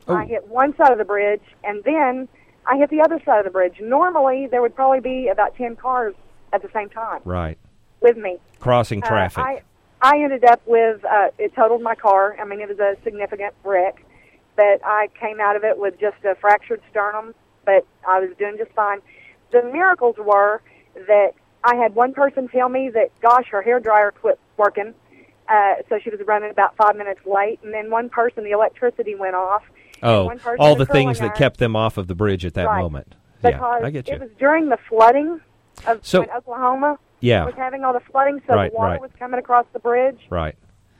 [0.08, 2.30] I hit one side of the bridge, and then
[2.66, 3.76] I hit the other side of the bridge.
[3.82, 6.16] Normally, there would probably be about 10 cars
[6.54, 7.58] at the same time Right.
[8.00, 8.38] with me.
[8.60, 9.44] Crossing Uh, traffic.
[9.44, 9.62] I
[10.00, 12.38] I ended up with uh, it totaled my car.
[12.40, 14.02] I mean, it was a significant wreck,
[14.56, 17.34] but I came out of it with just a fractured sternum.
[17.68, 19.00] But I was doing just fine.
[19.52, 20.62] The miracles were
[20.96, 21.34] that
[21.66, 24.94] I had one person tell me that, gosh, her hair dryer quit working,
[25.50, 27.60] uh, so she was running about five minutes late.
[27.64, 29.64] And then one person, the electricity went off.
[30.02, 32.82] oh, all the things that kept them off of the bridge at that Right.
[32.82, 33.16] moment.
[33.42, 34.14] because yeah, I get you.
[34.16, 35.40] it was during the flooding
[35.86, 37.46] of So- Oklahoma Yeah.
[37.46, 39.02] was having all the flooding, so Right, the water right.
[39.02, 40.20] was coming across the bridge.
[40.30, 40.56] right.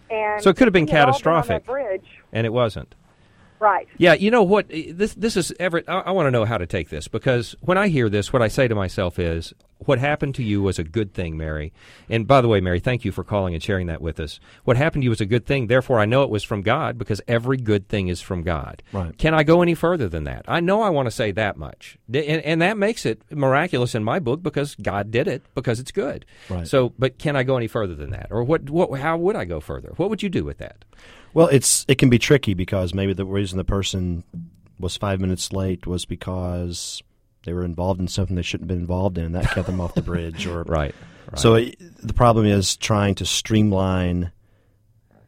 [0.10, 1.66] And So it could have been we had been on catastrophic.
[1.66, 2.94] bridge, And it wasn't.
[3.60, 3.88] Right?
[3.98, 4.68] Yeah, you know what?
[4.72, 5.88] Eh, this this is Everett.
[5.88, 8.42] I, I want to know how to take this because when I hear this, what
[8.42, 11.74] I say to myself is, "What happened to you was a good thing, Mary."
[12.10, 14.40] And by the way, Mary, thank you for calling and sharing that with us.
[14.64, 15.68] What happened to you was a good thing.
[15.68, 18.84] Therefore, I know it was from God because every good thing is from God.
[18.92, 19.18] Right.
[19.18, 20.46] Can I go any further than that?
[20.48, 24.04] I know I want to say that much, and, and that makes it miraculous in
[24.04, 26.26] my book because God did it because it's good.
[26.50, 26.68] Right.
[26.68, 28.70] So, but can I go any further than that, or what?
[28.70, 29.00] What?
[29.00, 29.94] How would I go further?
[29.98, 30.86] What would you do with that?
[31.34, 34.24] Well, it's it can be tricky because maybe the reason the person
[34.80, 37.02] was five minutes late was because
[37.46, 39.80] they were involved in something they shouldn't have been involved in, and that kept them
[39.80, 40.46] off the bridge.
[40.48, 40.94] Or Right,
[41.32, 41.40] right.
[41.40, 44.32] So it, the problem is trying to streamline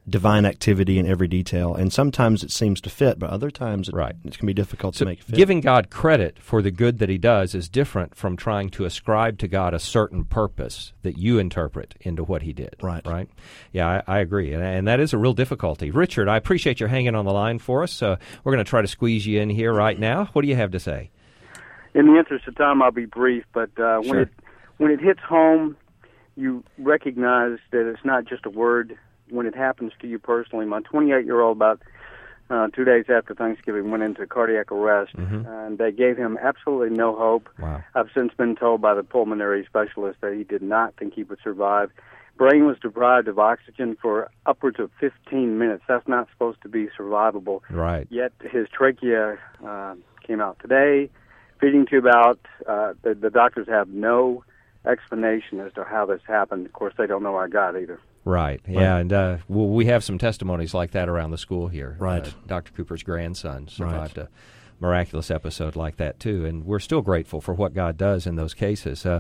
[0.10, 3.95] divine activity in every detail, and sometimes it seems to fit, but other times it,
[3.95, 4.15] Right.
[4.26, 5.36] it can be difficult So to make fit.
[5.36, 9.38] giving God credit for the good that He does is different from trying to ascribe
[9.39, 12.76] to God a certain purpose that you interpret into what He did.
[12.82, 13.06] Right.
[13.06, 13.30] Right.
[13.72, 15.91] Yeah, I, I agree, and, and that is a real difficulty.
[15.91, 18.02] Richard, I appreciate your hanging on the line for us.
[18.02, 20.26] Uh, we're going to try to squeeze you in here right now.
[20.34, 21.12] What do you have to say?
[21.93, 23.43] In the interest of time, I'll be brief.
[23.54, 24.30] But uh, when it
[24.78, 25.76] when it hits home,
[26.36, 28.98] you recognize that it's not just a word.
[29.30, 31.82] When it happens to you personally, my 28 year old, about
[32.50, 35.12] uh, two days after Thanksgiving, went into cardiac arrest,
[35.46, 37.48] and they gave him absolutely no hope.
[37.60, 37.84] Wow.
[37.96, 41.39] I've since been told by the pulmonary specialist that he did not think he would
[41.44, 41.92] survive.
[42.38, 45.84] Brain was deprived of oxygen for upwards of 15 minutes.
[45.89, 47.60] That's not supposed to be survivable.
[47.70, 48.08] Right.
[48.10, 51.10] Yet his trachea uh, came out today.
[51.60, 52.39] Feeding tube out.
[52.65, 54.46] Uh, the, the doctors have no
[54.86, 56.65] explanation as to how this happened.
[56.65, 58.00] Of course, they don't know our God either.
[58.26, 58.62] Right.
[58.68, 61.96] Yeah, and uh, well, we have some testimonies like that around the school here.
[62.00, 62.26] Right.
[62.26, 62.72] Uh, Dr.
[62.74, 64.30] Cooper's grandson survived a
[64.80, 68.54] miraculous episode like that too, and we're still grateful for what God does in those
[68.54, 69.06] cases.
[69.06, 69.20] Uh,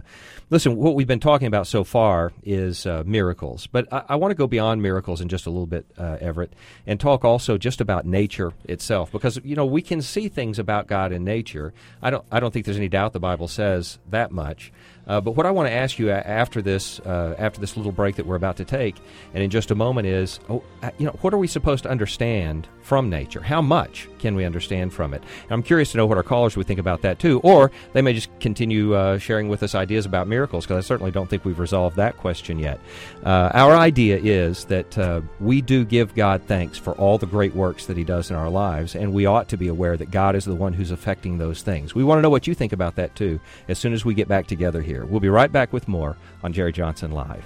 [0.49, 4.31] listen, what we've been talking about so far is uh, miracles, but I, I want
[4.31, 6.53] to go beyond miracles in just a little bit, uh, Everett,
[6.87, 10.87] and talk also just about nature itself, because you know we can see things about
[10.87, 11.73] God in nature.
[12.01, 12.25] I don't.
[12.31, 14.71] I don't think there's any doubt the Bible says that much.
[15.09, 18.15] Uh, but what I want to ask you after this, uh, after this little break
[18.17, 18.95] that we're about to take,
[19.33, 21.89] and in just a moment, is oh, uh, you know what are we supposed to
[21.89, 23.41] understand from nature?
[23.41, 25.21] How much can we understand from it?
[25.43, 28.03] And I'm curious to know what our callers would think about that too, or they
[28.03, 31.43] may just continue uh, sharing with us ideas about miracles because I certainly don't think
[31.43, 32.79] we've resolved that question yet.
[33.25, 37.55] Uh, our idea is that uh, we do give God thanks for all the great
[37.55, 40.35] works that He does in our lives, and we ought to be aware that God
[40.35, 41.95] is the one who's affecting those things.
[41.95, 43.39] We want to know what you think about that too.
[43.67, 46.53] As soon as we get back together here, we'll be right back with more on
[46.53, 47.43] Jerry Johnson Live.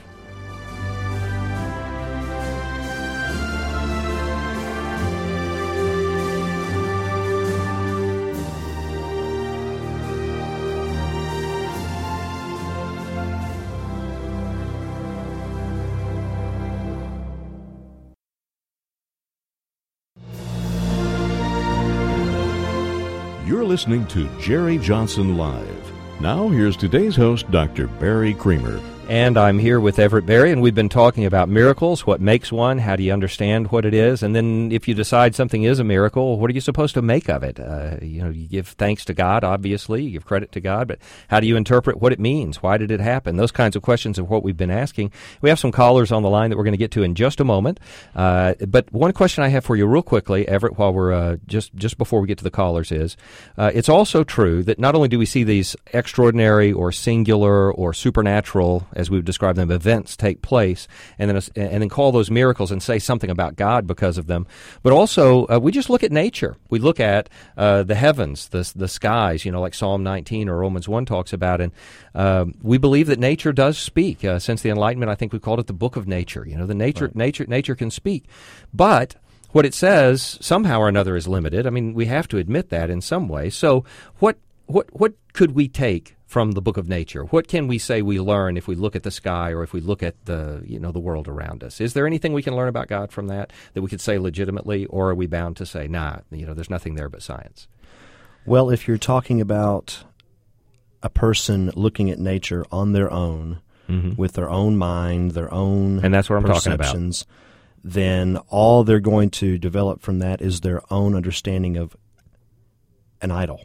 [23.45, 25.82] You're listening to Jerry Johnson Live.
[26.19, 27.87] Now, here's today's host, Dr.
[27.87, 28.79] Barry Creamer.
[29.09, 32.07] And I'm here with Everett Berry, and we've been talking about miracles.
[32.07, 32.77] What makes one?
[32.77, 34.23] How do you understand what it is?
[34.23, 37.29] And then, if you decide something is a miracle, what are you supposed to make
[37.29, 37.59] of it?
[37.59, 40.99] Uh, you know, you give thanks to God, obviously, you give credit to God, but
[41.27, 42.63] how do you interpret what it means?
[42.63, 43.35] Why did it happen?
[43.35, 45.11] Those kinds of questions are what we've been asking.
[45.41, 47.41] We have some callers on the line that we're going to get to in just
[47.41, 47.81] a moment.
[48.15, 51.75] Uh, but one question I have for you, real quickly, Everett, while we're uh, just
[51.75, 53.17] just before we get to the callers, is
[53.57, 57.93] uh, it's also true that not only do we see these extraordinary or singular or
[57.93, 62.71] supernatural as we've described them, events take place, and then and then call those miracles
[62.71, 64.47] and say something about God because of them.
[64.81, 66.57] But also, uh, we just look at nature.
[66.69, 69.45] We look at uh, the heavens, the the skies.
[69.45, 71.71] You know, like Psalm 19 or Romans 1 talks about, and
[72.15, 74.23] um, we believe that nature does speak.
[74.23, 76.45] Uh, since the Enlightenment, I think we called it the book of nature.
[76.47, 78.25] You know, the nature nature nature can speak,
[78.73, 79.15] but
[79.53, 81.65] what it says somehow or another is limited.
[81.65, 83.49] I mean, we have to admit that in some way.
[83.49, 83.85] So,
[84.19, 87.25] what what what could we take from the book of nature?
[87.25, 89.79] What can we say we learn if we look at the sky or if we
[89.81, 91.79] look at the you know the world around us?
[91.79, 94.87] Is there anything we can learn about God from that that we could say legitimately,
[94.87, 97.67] or are we bound to say, nah, you know, there's nothing there but science?
[98.47, 100.03] Well, if you're talking about
[101.03, 104.17] a person looking at nature on their own Mhm.
[104.17, 106.79] with their own mind, their own And that's what I'm talking about.
[106.87, 107.25] perceptions,
[107.83, 111.95] then all they're going to develop from that is their own understanding of
[113.21, 113.59] an idol.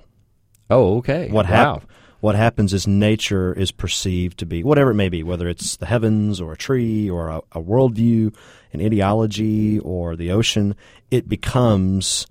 [0.68, 1.30] Oh, okay.
[1.30, 1.74] What Wow.
[1.80, 1.88] hap-
[2.20, 5.86] what happens is nature is perceived to be whatever it may be, whether it's the
[5.86, 8.34] heavens or a tree or a, a worldview,
[8.72, 10.74] an ideology or the ocean.
[11.10, 12.26] It becomes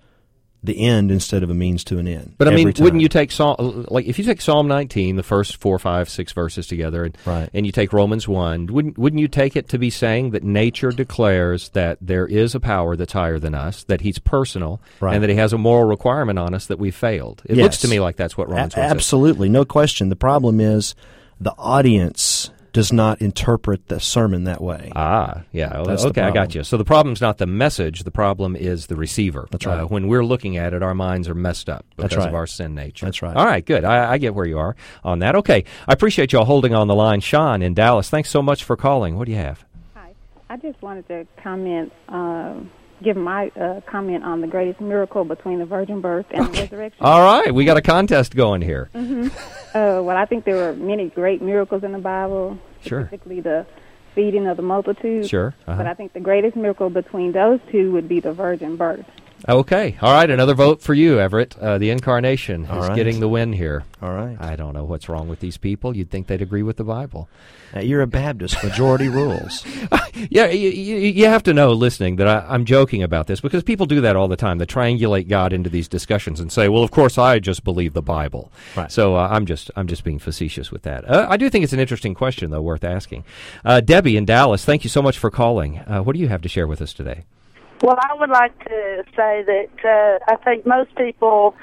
[0.67, 2.35] the end instead of a means to an end.
[2.37, 2.83] But I mean, time.
[2.83, 6.31] wouldn't you take Psalm like if you take Psalm 19, the first four, five, six
[6.33, 7.49] verses together, and Right.
[7.55, 10.91] and you take Romans one, wouldn't wouldn't you take it to be saying that nature
[10.91, 15.15] declares that there is a power that's higher than us, that He's personal, Right.
[15.15, 17.41] and that He has a moral requirement on us that we failed?
[17.45, 18.91] It looks to me like that's what Romans A- one says.
[18.91, 20.09] Absolutely, no question.
[20.09, 20.93] The problem is
[21.39, 24.91] the audience does not interpret the sermon that way.
[24.95, 25.83] Ah, yeah.
[25.85, 26.63] That's okay, I got you.
[26.63, 29.47] So the problem's not the message; the problem is the receiver.
[29.51, 29.81] That's right.
[29.81, 32.29] Uh, when we're looking at it, our minds are messed up because That's right.
[32.29, 33.05] of our sin nature.
[33.05, 33.35] That's right.
[33.35, 33.83] All right, good.
[33.83, 35.35] I, I get where you are on that.
[35.35, 37.19] Okay, I appreciate y'all holding on the line.
[37.21, 39.17] Sean in Dallas, thanks so much for calling.
[39.17, 39.65] What do you have?
[39.95, 40.13] Hi.
[40.49, 42.55] I just wanted to comment, uh,
[43.03, 47.05] give my uh, comment on the greatest miracle between the virgin birth and the resurrection.
[47.05, 48.89] All right, we got a contest going here.
[48.93, 49.27] hmm
[49.73, 53.01] Uh, well, I think there were many great miracles in the Bible, Sure.
[53.01, 53.65] specifically the
[54.15, 55.27] feeding of the multitude.
[55.29, 55.77] Sure, uh-huh.
[55.77, 59.05] But I think the greatest miracle between those two would be the virgin birth.
[59.47, 59.97] Okay.
[60.01, 60.29] All right.
[60.29, 61.57] Another vote for you, Everett.
[61.59, 62.95] Uh, the incarnation All is right.
[62.95, 63.83] getting the win here.
[64.01, 64.37] All right.
[64.39, 65.95] I don't know what's wrong with these people.
[65.95, 67.29] You'd think they'd agree with the Bible.
[67.75, 68.63] Uh, you're a Baptist.
[68.63, 69.65] Majority rules.
[70.31, 73.85] Yeah, you, you have to know, listening, that I, I'm joking about this because people
[73.85, 74.57] do that all the time.
[74.57, 78.01] They triangulate God into these discussions and say, "Well, of course, I just believe the
[78.01, 78.91] Bible." Right.
[78.91, 81.07] So uh, I'm just I'm just being facetious with that.
[81.07, 83.25] Uh, I do think it's an interesting question, though, worth asking.
[83.63, 85.77] Uh, Debbie in Dallas, thank you so much for calling.
[85.79, 87.25] Uh, what do you have to share with us today?
[87.81, 91.55] Well, I would like to say that uh, I think most people,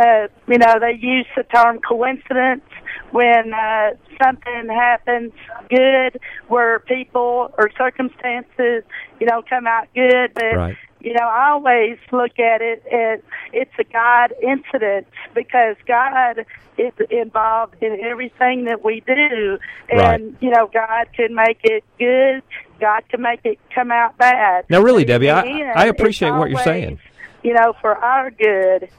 [0.00, 2.62] uh, you know, they use the term coincidence
[3.10, 3.90] when uh,
[4.22, 5.32] something happens
[5.68, 8.84] good, where people or circumstances,
[9.18, 10.32] you know, come out good.
[10.34, 10.76] But Right.
[11.00, 13.20] You know, I always look at it as
[13.52, 16.44] it's a God incident because God
[16.78, 19.58] is involved in everything that we do,
[19.90, 20.20] and Right.
[20.40, 22.42] you know, God can make it good.
[22.80, 24.64] God can make it come out bad.
[24.68, 26.98] Now, really, Debbie, I- in the end, I appreciate what you're saying.
[27.46, 28.90] You know, for our good.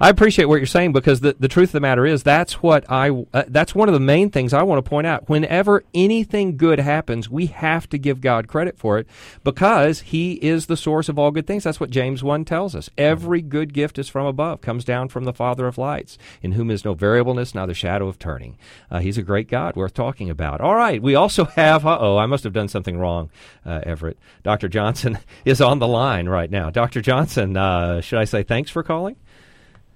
[0.00, 2.84] I appreciate what you're saying because the, the truth of the matter is that's what
[2.90, 5.28] I uh, that's one of the main things I want to point out.
[5.28, 9.06] Whenever anything good happens, we have to give God credit for it
[9.44, 11.64] because He is the source of all good things.
[11.64, 12.90] That's what James one tells us.
[12.96, 16.70] Every good gift is from above, comes down from the Father of lights, in whom
[16.70, 18.56] is no variableness, neither shadow of turning.
[18.90, 20.60] Uh, he's a great God worth talking about.
[20.60, 21.86] All right, we also have.
[21.86, 23.30] Uh oh, I must have done something wrong,
[23.64, 24.18] uh, Everett.
[24.42, 26.70] Doctor Johnson is on the line right now.
[26.70, 27.56] Doctor Johnson,
[27.90, 29.16] uh, should I say thanks for calling?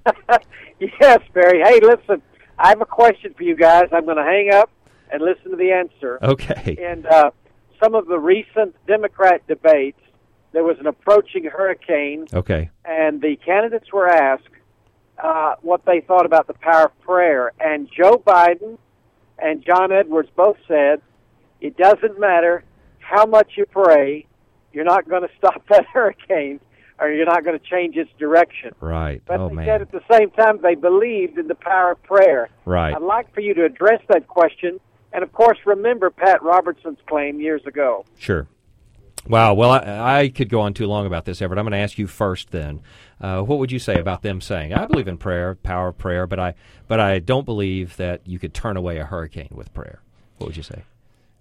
[0.81, 1.63] yes, Barry.
[1.65, 2.23] Hey, listen,
[2.59, 3.85] I have a question for you guys.
[3.93, 4.71] I'm going to hang up
[5.11, 6.19] and listen to the answer.
[6.23, 6.77] Okay.
[6.83, 7.31] And uh,
[7.83, 10.01] some of the recent Democrat debates,
[10.53, 12.71] there was an approaching hurricane, Okay.
[12.85, 14.49] and the candidates were asked
[15.23, 17.53] uh, what they thought about the power of prayer.
[17.61, 18.79] And Joe Biden
[19.39, 21.01] and John Edwards both said
[21.61, 22.63] it doesn't matter
[22.99, 24.27] how much you pray,
[24.73, 26.61] you're not going to stop that hurricane
[26.99, 28.75] or you're not going to change its direction.
[28.81, 29.23] Right.
[29.27, 29.67] But oh they man.
[29.67, 32.49] said at the same time they believed in the power of prayer.
[32.65, 32.95] Right.
[32.95, 34.79] I'd like for you to address that question.
[35.13, 38.05] And of course, remember Pat Robertson's claim years ago.
[38.19, 38.49] Sure.
[39.27, 39.55] Wow.
[39.55, 41.59] Well, I, I could go on too long about this, Everett.
[41.59, 42.51] I'm going to ask you first.
[42.51, 42.83] Then,
[43.21, 46.27] uh, what would you say about them saying, "I believe in prayer, power of prayer,
[46.27, 46.55] but I,
[46.89, 50.03] but I don't believe that you could turn away a hurricane with prayer"?
[50.37, 50.83] What would you say?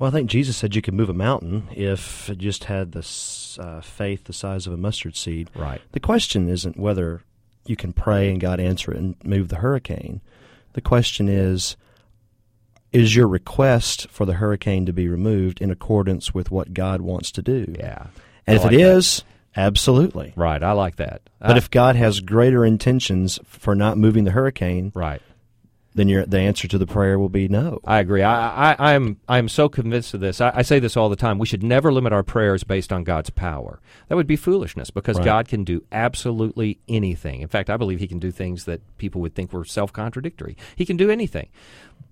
[0.03, 3.07] Well, I think Jesus said you could move a mountain if it just had the
[3.57, 5.49] uh, faith the size of a mustard seed.
[5.55, 5.79] Right.
[5.93, 7.21] The question isn't whether
[7.65, 10.19] you can pray and God answer it and move the hurricane.
[10.73, 11.77] The question is
[12.91, 17.31] is your request for the hurricane to be removed in accordance with what God wants
[17.31, 17.73] to do?
[17.79, 18.07] Yeah.
[18.45, 18.97] And I if like it that.
[18.97, 19.23] is,
[19.55, 20.33] absolutely.
[20.35, 20.61] Right.
[20.61, 21.21] I like that.
[21.39, 25.21] But I- if God has greater intentions for not moving the hurricane, right.
[25.95, 27.79] Then your the answer to the prayer will be no.
[27.85, 28.23] I agree.
[28.23, 30.41] I, I, I'm I'm so convinced of this.
[30.41, 31.37] I, I say this all the time.
[31.39, 33.79] We should never limit our prayers based on God's power.
[34.09, 35.25] That would be foolishness because Right.
[35.25, 37.41] God can do absolutely anything.
[37.41, 40.57] In fact, I believe He can do things that people would think were self contradictory.
[40.75, 41.49] He can do anything.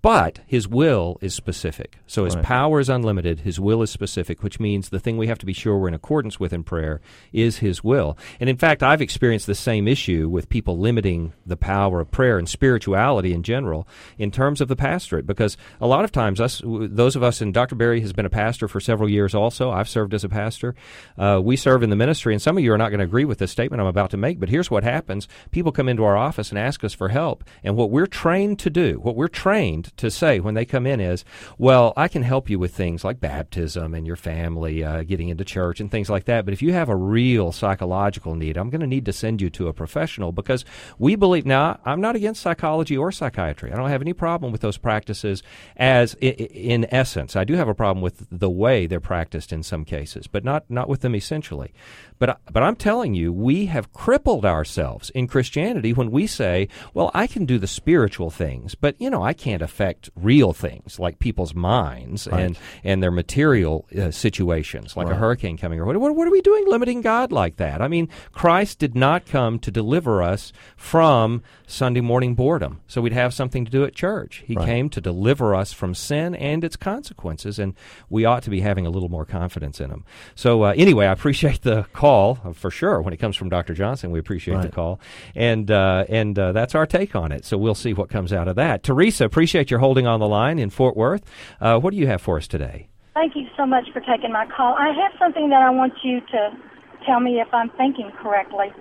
[0.01, 1.99] But his will is specific.
[2.07, 2.43] So his Right.
[2.43, 3.41] power is unlimited.
[3.41, 5.93] His will is specific, which means the thing we have to be sure we're in
[5.93, 8.17] accordance with in prayer is his will.
[8.39, 12.39] And in fact, I've experienced the same issue with people limiting the power of prayer
[12.39, 13.87] and spirituality in general
[14.17, 17.53] in terms of the pastorate, because a lot of times us, those of us, and
[17.53, 17.75] Dr.
[17.75, 19.69] Berry has been a pastor for several years also.
[19.69, 20.73] I've served as a pastor.
[21.15, 23.25] Uh, we serve in the ministry, and some of you are not going to agree
[23.25, 25.27] with this statement I'm about to make, but here's what happens.
[25.51, 28.71] People come into our office and ask us for help, and what we're trained to
[28.71, 31.23] do, what we're trained to say when they come in is,
[31.57, 35.43] well, I can help you with things like baptism and your family uh, getting into
[35.45, 38.81] church and things like that, but if you have a real psychological need, I'm going
[38.81, 40.65] to need to send you to a professional because
[40.97, 43.71] we believe, now, I'm not against psychology or psychiatry.
[43.71, 45.43] I don't have any problem with those practices
[45.77, 47.35] as i- in essence.
[47.35, 50.65] I do have a problem with the way they're practiced in some cases, but not,
[50.69, 51.73] not with them essentially.
[52.21, 57.09] But, but I'm telling you, we have crippled ourselves in Christianity when we say, well,
[57.15, 61.17] I can do the spiritual things, but, you know, I can't affect real things like
[61.17, 62.41] people's minds Right.
[62.41, 66.31] and, and their material uh, situations, like a hurricane coming or what, what, what are
[66.31, 67.81] we doing limiting God like that?
[67.81, 73.13] I mean, Christ did not come to deliver us from Sunday morning boredom so we'd
[73.13, 74.43] have something to do at church.
[74.45, 74.67] He Right.
[74.67, 77.73] came to deliver us from sin and its consequences, and
[78.11, 80.05] we ought to be having a little more confidence in him.
[80.35, 83.01] So, uh, anyway, I appreciate the call uh, for sure.
[83.01, 83.73] When it comes from Dr.
[83.73, 84.99] Johnson, we appreciate the call,
[85.35, 87.45] and uh, and uh, that's our take on it.
[87.45, 88.83] So we'll see what comes out of that.
[88.83, 91.23] Teresa, appreciate your holding on the line in Fort Worth.
[91.59, 92.87] Uh, what do you have for us today?
[93.13, 94.73] Thank you so much for taking my call.
[94.73, 96.57] I have something that I want you to
[97.05, 98.71] tell me if I'm thinking correctly.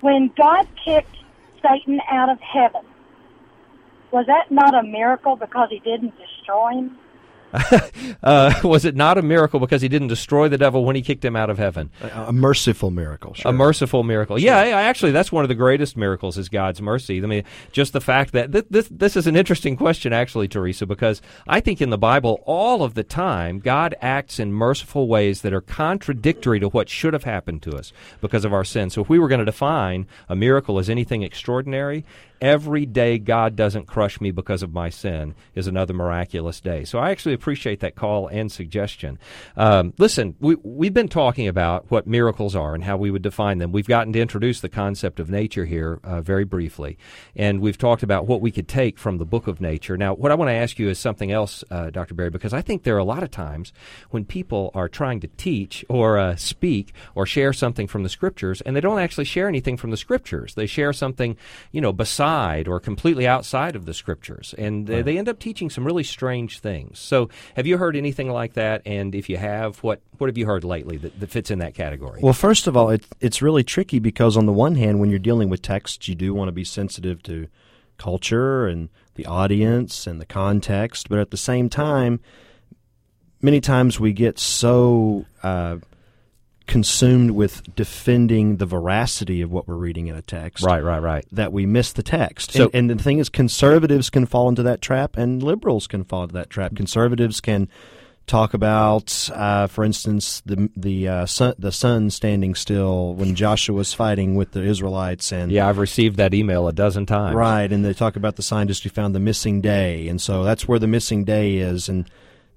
[0.00, 1.16] When God kicked
[1.62, 2.82] Satan out of heaven,
[4.10, 6.98] was that not a miracle because he didn't destroy him?
[8.22, 11.24] Uh, was it not a miracle because he didn't destroy the devil when he kicked
[11.24, 11.90] him out of heaven?
[12.02, 13.32] A, a merciful miracle.
[13.32, 13.50] Sure.
[13.50, 14.38] A merciful miracle.
[14.38, 17.22] Yeah, I, I actually, that's one of the greatest miracles is God's mercy.
[17.22, 20.84] I mean, just the fact that th- this this is an interesting question, actually, Teresa,
[20.84, 25.40] because I think in the Bible all of the time God acts in merciful ways
[25.40, 28.90] that are contradictory to what should have happened to us because of our sin.
[28.90, 32.04] So if we were going to define a miracle as anything extraordinary,
[32.40, 36.84] every day God doesn't crush me because of my sin is another miraculous day.
[36.84, 39.18] So I actually appreciate that call and suggestion.
[39.56, 43.56] Um, listen, we, we've been talking about what miracles are and how we would define
[43.58, 43.72] them.
[43.72, 46.98] We've gotten to introduce the concept of nature here uh, very briefly,
[47.34, 49.96] and we've talked about what we could take from the book of nature.
[49.96, 52.12] Now, what I want to ask you is something else, uh, Dr.
[52.12, 53.72] Berry, because I think there are a lot of times
[54.10, 58.60] when people are trying to teach or uh, speak or share something from the scriptures,
[58.60, 60.54] and they don't actually share anything from the scriptures.
[60.54, 61.38] They share something,
[61.72, 65.70] you know, beside or completely outside of the scriptures, and they, they end up teaching
[65.70, 66.98] some really strange things.
[66.98, 68.82] So, have you heard anything like that?
[68.86, 71.74] And if you have, what what have you heard lately that, that fits in that
[71.74, 72.20] category?
[72.22, 75.18] Well, first of all, it, it's really tricky because on the one hand, when you're
[75.18, 77.48] dealing with text, you do want to be sensitive to
[77.98, 82.20] culture and the audience and the context, but at the same time,
[83.42, 85.76] many times we get so uh,
[86.70, 91.26] consumed with defending the veracity of what we're reading in a text, Right, right, right.
[91.32, 92.52] that we miss the text.
[92.52, 96.04] So- and, and the thing is, conservatives can fall into that trap, and liberals can
[96.04, 96.74] fall into that trap.
[96.76, 97.68] Conservatives can
[98.26, 103.74] talk about, uh, for instance, the the uh, sun, the sun standing still when Joshua
[103.74, 107.34] was fighting with the Israelites, and yeah, I've received that email a dozen times.
[107.34, 110.68] right, and they talk about the scientist who found the missing day, and so that's
[110.68, 112.08] where the missing day is, and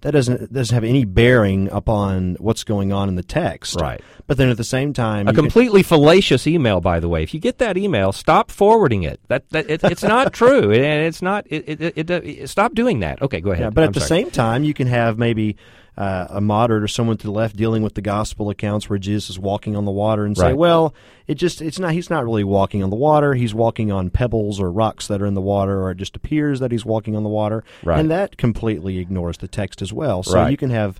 [0.03, 3.99] that doesn't doesn't have any bearing upon what's going on in the text, Right.
[4.27, 7.23] But then at the same time, A you can- completely fallacious email, by the way.
[7.23, 9.19] If you get that email, stop forwarding it.
[9.27, 11.45] That, that it, it's not true, and it's not.
[11.49, 13.21] It, it, it, it- stop doing that.
[13.21, 13.63] Okay, go ahead.
[13.65, 14.21] Yeah, but at I'm the sorry.
[14.23, 15.57] same time, you can have maybe
[15.95, 19.29] uh, a moderate or someone to the left dealing with the gospel accounts where Jesus
[19.31, 20.57] is walking on the water and say, Right.
[20.57, 20.93] well,
[21.27, 23.35] it just it's not he's not really walking on the water.
[23.35, 26.59] He's walking on pebbles or rocks that are in the water, or it just appears
[26.61, 27.99] that he's walking on the water, Right.
[27.99, 30.23] and that completely ignores the text as well.
[30.23, 30.49] So Right.
[30.51, 30.99] you can have.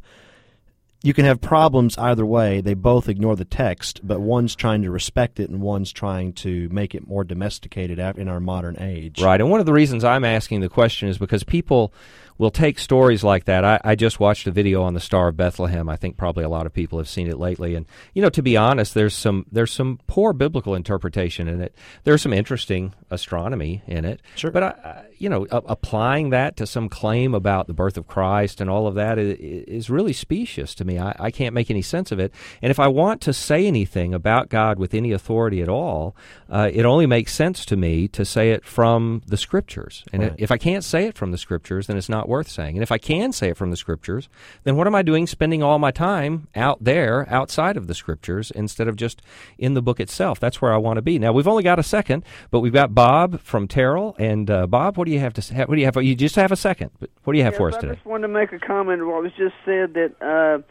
[1.06, 2.62] You can have problems either way.
[2.62, 6.70] They both ignore the text, but one's trying to respect it and one's trying to
[6.72, 9.22] make it more domesticated in our modern age.
[9.22, 9.42] Right.
[9.42, 11.94] And one of the reasons I'm asking the question is because people
[12.38, 13.66] will take stories like that.
[13.66, 15.90] I, I just watched a video on the Star of Bethlehem.
[15.90, 17.76] I think probably a lot of people have seen it lately.
[17.76, 21.76] And you know, to be honest, there's some there's some poor biblical interpretation in it.
[22.04, 24.22] There's some interesting astronomy in it.
[24.36, 24.52] Sure.
[24.52, 28.08] But I, I, you know, a- applying that to some claim about the birth of
[28.08, 30.94] Christ and all of that is, is really specious to me.
[30.94, 31.00] me.
[31.00, 32.34] I, I can't make any sense of it.
[32.62, 36.16] And if I want to say anything about God with any authority at all,
[36.50, 40.04] uh, it only makes sense to me to say it from the Scriptures.
[40.12, 40.36] And Right.
[40.38, 42.76] if I can't say it from the Scriptures, then it's not worth saying.
[42.76, 44.30] And if I can say it from the Scriptures,
[44.64, 48.52] then what am I doing spending all my time out there, outside of the Scriptures,
[48.52, 49.22] instead of just
[49.58, 50.40] in the book itself?
[50.40, 51.20] That's where I want to be.
[51.20, 54.16] Now, we've only got a second, but we've got Bob from Terrell.
[54.20, 55.56] And uh, Bob, what do you have to say?
[55.56, 55.96] What do you have?
[55.98, 56.92] You just have a second.
[57.00, 57.92] But what do you have for us Yes, today?
[57.92, 60.62] I just wanted to make a comment what was just said that uh,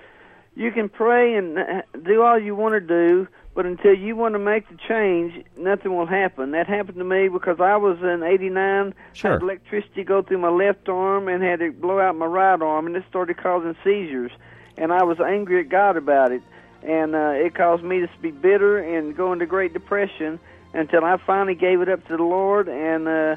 [0.55, 4.34] you can pray and uh, do all you want to do, but until you want
[4.34, 6.53] to make the change, nothing will happen.
[6.53, 9.32] That happened to me because I was in '89, Sure.
[9.32, 12.86] had electricity go through my left arm and had it blow out my right arm,
[12.86, 14.32] and it started causing seizures.
[14.78, 16.42] And I was angry at God about it,
[16.82, 20.40] and uh, it caused me to be bitter and go into Great Depression
[20.72, 23.36] until I finally gave it up to the Lord and uh,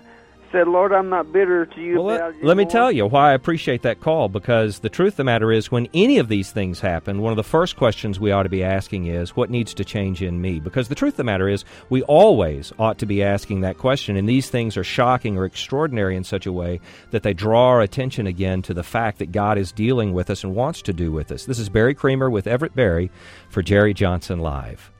[0.55, 3.31] said, "Lord, I'm not bitter to you Well, about let, let me tell you why
[3.31, 6.51] I appreciate that call because the truth of the matter is, when any of these
[6.51, 9.73] things happen, one of the first questions we ought to be asking is, What needs
[9.73, 10.61] to change in me?
[10.61, 14.15] Because the truth of the matter is, we always ought to be asking that question,
[14.15, 16.79] and these things are shocking or extraordinary in such a way
[17.11, 20.45] that they draw our attention again to the fact that God is dealing with us
[20.45, 21.45] and wants to do with us.
[21.45, 23.11] This is Barry Creamer with Everett Berry
[23.49, 24.91] for Jerry Johnson Live.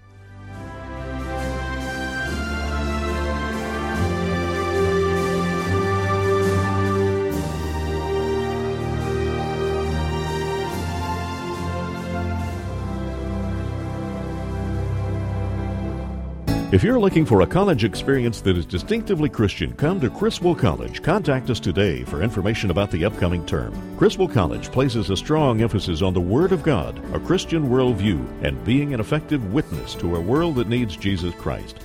[16.72, 21.03] If you're looking for a college experience that is distinctively Christian, come to Criswell College.
[21.03, 23.72] Contact us today for information about the upcoming term.
[23.97, 28.66] Criswell College places a strong emphasis on the Word of God, a Christian worldview, and
[28.66, 31.84] being an effective witness to a world that needs Jesus Christ.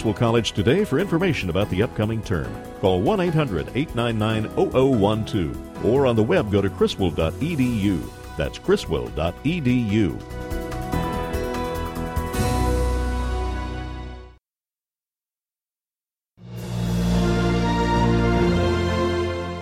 [0.01, 2.51] College today for information about the upcoming term.
[2.79, 8.01] Call 1 800 899 0012 or on the web go to criswell.edu.
[8.35, 10.19] That's criswell.edu.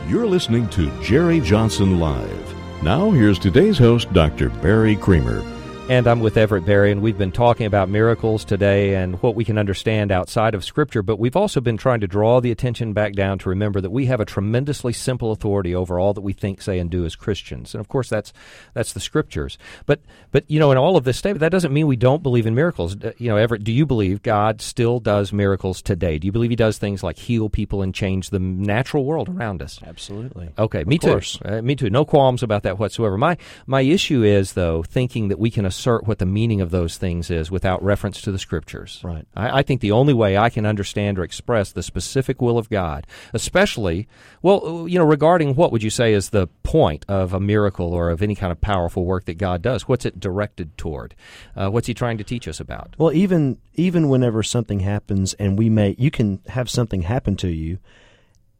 [0.10, 2.56] You're listening to Jerry Johnson Live.
[2.82, 4.50] Now, here's today's host, Dr.
[4.50, 5.44] Barry Creamer.
[5.90, 9.44] And I'm with Everett Berry, and we've been talking about miracles today and what we
[9.44, 13.14] can understand outside of Scripture, but we've also been trying to draw the attention back
[13.14, 16.62] down to remember that we have a tremendously simple authority over all that we think,
[16.62, 17.74] say, and do as Christians.
[17.74, 18.32] And of course, that's
[18.76, 19.58] that's the Scriptures.
[19.88, 22.46] But but you know, in all of this statement, that doesn't mean we don't believe
[22.46, 22.96] in miracles.
[23.18, 26.20] You know, Everett, do you believe God still does miracles today?
[26.20, 29.64] Do you believe He does things like heal people and change the natural world around
[29.64, 29.80] us?
[29.84, 30.52] Absolutely.
[30.56, 31.40] Okay, me course.
[31.40, 31.50] too.
[31.50, 31.90] Uh, me too.
[31.90, 33.18] No qualms about that whatsoever.
[33.18, 36.98] My my issue is though thinking that we can assert what the meaning of those
[36.98, 39.00] things is without reference to the scriptures.
[39.04, 39.26] Right.
[39.36, 42.70] I, I think the only way I can understand or express the specific will of
[42.70, 44.08] God, especially
[44.42, 48.10] well, you know, regarding what would you say is the point of a miracle or
[48.10, 49.88] of any kind of powerful work that God does?
[49.88, 51.16] What's it directed toward?
[51.56, 52.96] Uh, what's He trying to teach us about?
[52.98, 57.48] Well, even even whenever something happens, and we may, you can have something happen to
[57.48, 57.80] you,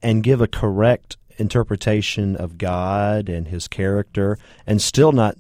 [0.02, 5.38] and give a correct interpretation of God and His character, and still not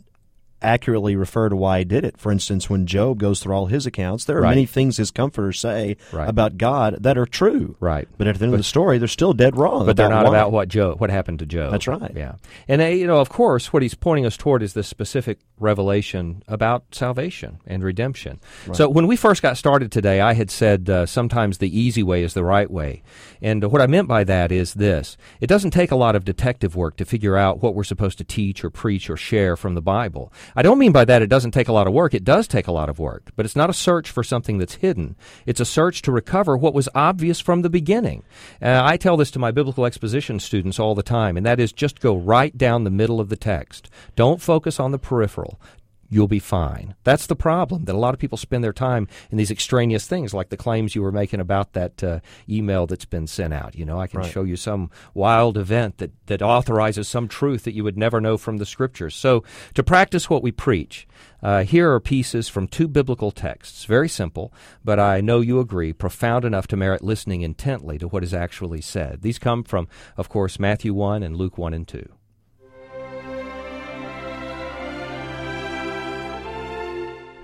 [0.62, 2.18] accurately refer to why he did it.
[2.18, 4.50] For instance, when Job goes through all his accounts, there are Right.
[4.50, 6.28] many things his comforters say Right.
[6.30, 7.76] about God that are true.
[7.80, 8.08] Right.
[8.18, 9.86] But at the end of the story, they're still dead wrong.
[9.86, 10.30] But they're not why.
[10.32, 11.72] about what Job, what happened to Job.
[11.72, 12.12] That's right.
[12.16, 12.34] Yeah,
[12.68, 16.44] and uh, you know, of course, what he's pointing us toward is this specific revelation
[16.48, 18.40] about salvation and redemption.
[18.68, 18.76] Right.
[18.76, 22.24] So when we first got started today, I had said uh, sometimes the easy way
[22.24, 23.04] is the right way,
[23.42, 26.76] and what I meant by that is this: it doesn't take a lot of detective
[26.76, 29.82] work to figure out what we're supposed to teach or preach or share from the
[29.82, 30.32] Bible.
[30.56, 32.14] I don't mean by that it doesn't take a lot of work.
[32.14, 34.76] It does take a lot of work, but it's not a search for something that's
[34.76, 35.16] hidden.
[35.46, 38.24] It's a search to recover what was obvious from the beginning.
[38.62, 41.72] Uh, I tell this to my biblical exposition students all the time, and that is
[41.72, 43.90] just go right down the middle of the text.
[44.16, 45.49] Don't focus on the peripheral.
[46.12, 46.96] You'll be fine.
[47.04, 50.34] That's the problem that a lot of people spend their time in these extraneous things,
[50.34, 52.20] like the claims you were making about that uh,
[52.50, 53.76] email that's been sent out.
[53.76, 54.32] You know, I can Right.
[54.32, 58.38] show you some wild event that, that authorizes some truth that you would never know
[58.40, 59.16] from the scriptures.
[59.16, 59.44] So,
[59.76, 61.08] to practice what we preach,
[61.44, 63.86] uh, here are pieces from two biblical texts.
[63.86, 64.52] Very simple,
[64.84, 68.82] but I know you agree, profound enough to merit listening intently to what is actually
[68.82, 69.22] said.
[69.22, 69.88] These come from,
[70.18, 72.04] of course, Matthew 1 and Luke 1 and 2.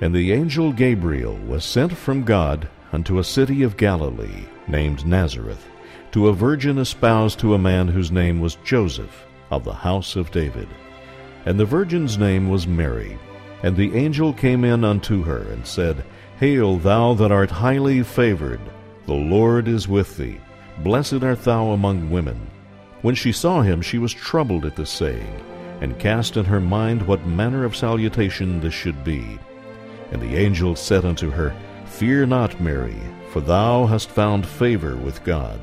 [0.05, 5.65] And the angel Gabriel was sent from God unto a city of Galilee, named Nazareth,
[6.11, 10.29] to a virgin espoused to a man whose name was Joseph, of the house of
[10.29, 10.67] David.
[11.47, 13.17] And the virgin's name was Mary.
[13.63, 16.05] And the angel came in unto her, and said,
[16.39, 18.61] Hail, thou that art highly favored,
[19.07, 20.39] the Lord is with thee.
[20.83, 22.39] Blessed art thou among women.
[23.01, 25.41] When she saw him, she was troubled at this saying,
[25.81, 29.39] and cast in her mind what manner of salutation this should be.
[30.11, 32.99] And the angel said unto her, Fear not, Mary,
[33.31, 35.59] for thou hast found favor with God.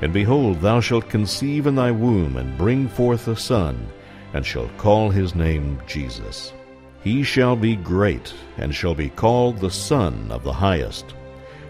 [0.00, 3.88] And behold, thou shalt conceive in thy womb, and bring forth a son,
[4.32, 6.52] and shalt call his name Jesus.
[7.02, 11.14] He shall be great, and shall be called the Son of the Highest.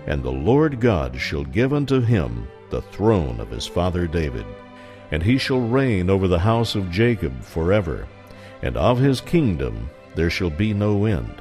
[0.07, 4.47] And the Lord God shall give unto him the throne of his father David.
[5.11, 8.07] And he shall reign over the house of Jacob forever,
[8.63, 11.41] and of his kingdom there shall be no end.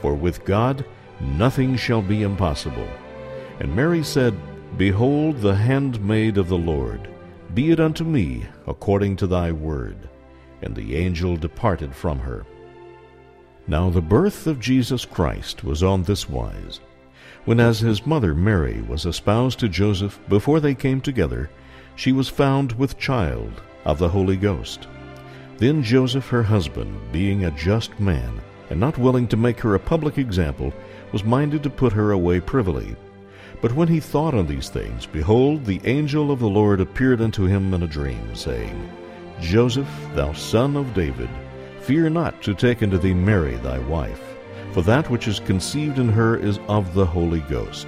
[0.00, 0.84] For with God
[1.20, 2.88] nothing shall be impossible.
[3.60, 4.34] And Mary said,
[4.76, 7.08] Behold the handmaid of the Lord,
[7.54, 10.08] be it unto me according to thy word.
[10.62, 12.44] And the angel departed from her.
[13.66, 16.80] Now the birth of Jesus Christ was on this wise.
[17.44, 21.50] When as his mother Mary was espoused to Joseph before they came together,
[21.94, 24.86] she was found with child of the Holy Ghost.
[25.58, 28.40] Then Joseph her husband, being a just man,
[28.70, 30.72] and not willing to make her a public example,
[31.12, 32.96] was minded to put her away privily.
[33.60, 37.44] But when he thought on these things, behold, the angel of the Lord appeared unto
[37.44, 38.90] him in a dream, saying,
[39.40, 41.30] Joseph, thou son of David,
[41.80, 44.22] fear not to take unto thee Mary thy wife,
[44.72, 47.86] for that which is conceived in her is of the Holy Ghost.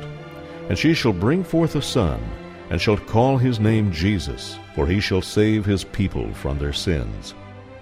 [0.69, 2.23] And she shall bring forth a son,
[2.71, 7.35] and shall call his name Jesus, for he shall save his people from their sins.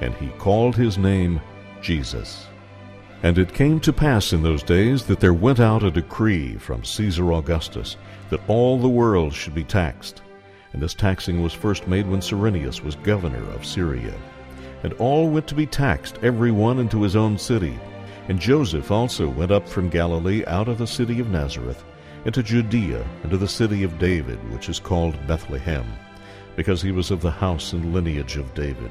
[0.00, 1.40] and he called his name
[1.80, 2.46] Jesus.
[3.22, 6.84] And it came to pass in those days that there went out a decree from
[6.84, 7.96] Caesar Augustus
[8.30, 10.22] that all the world should be taxed.
[10.72, 14.14] And this taxing was first made when Cyrenius was governor of Syria.
[14.84, 17.76] And all went to be taxed, every one into his own city.
[18.28, 21.84] And Joseph also went up from Galilee out of the city of Nazareth
[22.24, 25.86] into Judea, into the city of David, which is called Bethlehem,
[26.54, 28.90] because he was of the house and lineage of David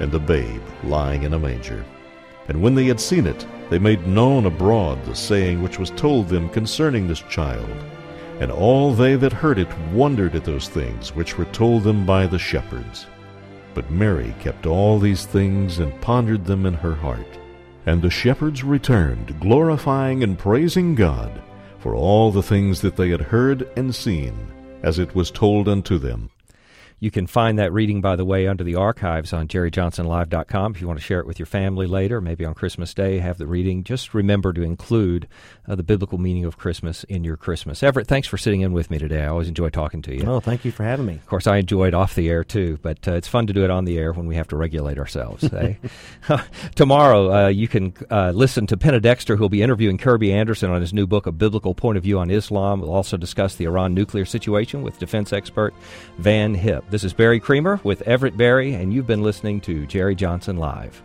[0.00, 1.84] and the babe lying in a manger.
[2.48, 6.28] And when they had seen it, they made known abroad the saying which was told
[6.28, 7.68] them concerning this child.
[8.40, 12.26] And all they that heard it wondered at those things which were told them by
[12.26, 13.06] the shepherds.
[13.74, 17.26] But Mary kept all these things and pondered them in her heart.
[17.86, 21.42] And the shepherds returned, glorifying and praising God
[21.78, 24.34] for all the things that they had heard and seen,
[24.82, 26.30] as it was told unto them.
[26.98, 30.74] You can find that reading, by the way, under the archives on jerryjohnsonlive.com.
[30.74, 33.36] If you want to share it with your family later, maybe on Christmas Day, have
[33.36, 33.84] the reading.
[33.84, 35.28] Just remember to include
[35.68, 37.82] uh, the biblical meaning of Christmas in your Christmas.
[37.82, 39.24] Everett, thanks for sitting in with me today.
[39.24, 40.24] I always enjoy talking to you.
[40.26, 41.16] Oh, thank you for having me.
[41.16, 43.62] Of course, I enjoy it off the air too, but uh, it's fun to do
[43.62, 45.44] it on the air when we have to regulate ourselves.
[45.52, 45.74] eh?
[46.76, 50.70] Tomorrow, uh, you can uh, listen to Penna Dexter, who will be interviewing Kirby Anderson
[50.70, 52.80] on his new book, A Biblical Point of View on Islam.
[52.80, 55.74] We'll also discuss the Iran nuclear situation with defense expert
[56.16, 56.85] Van Hipp.
[56.88, 61.02] This is Barry Creamer with Everett Berry, and you've been listening to Jerry Johnson Live.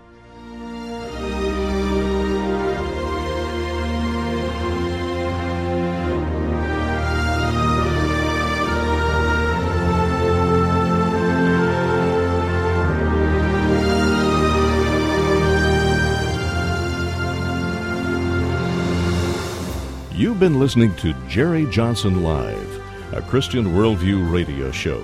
[20.13, 25.03] You've been listening to Jerry Johnson Live, a Christian Worldview radio show.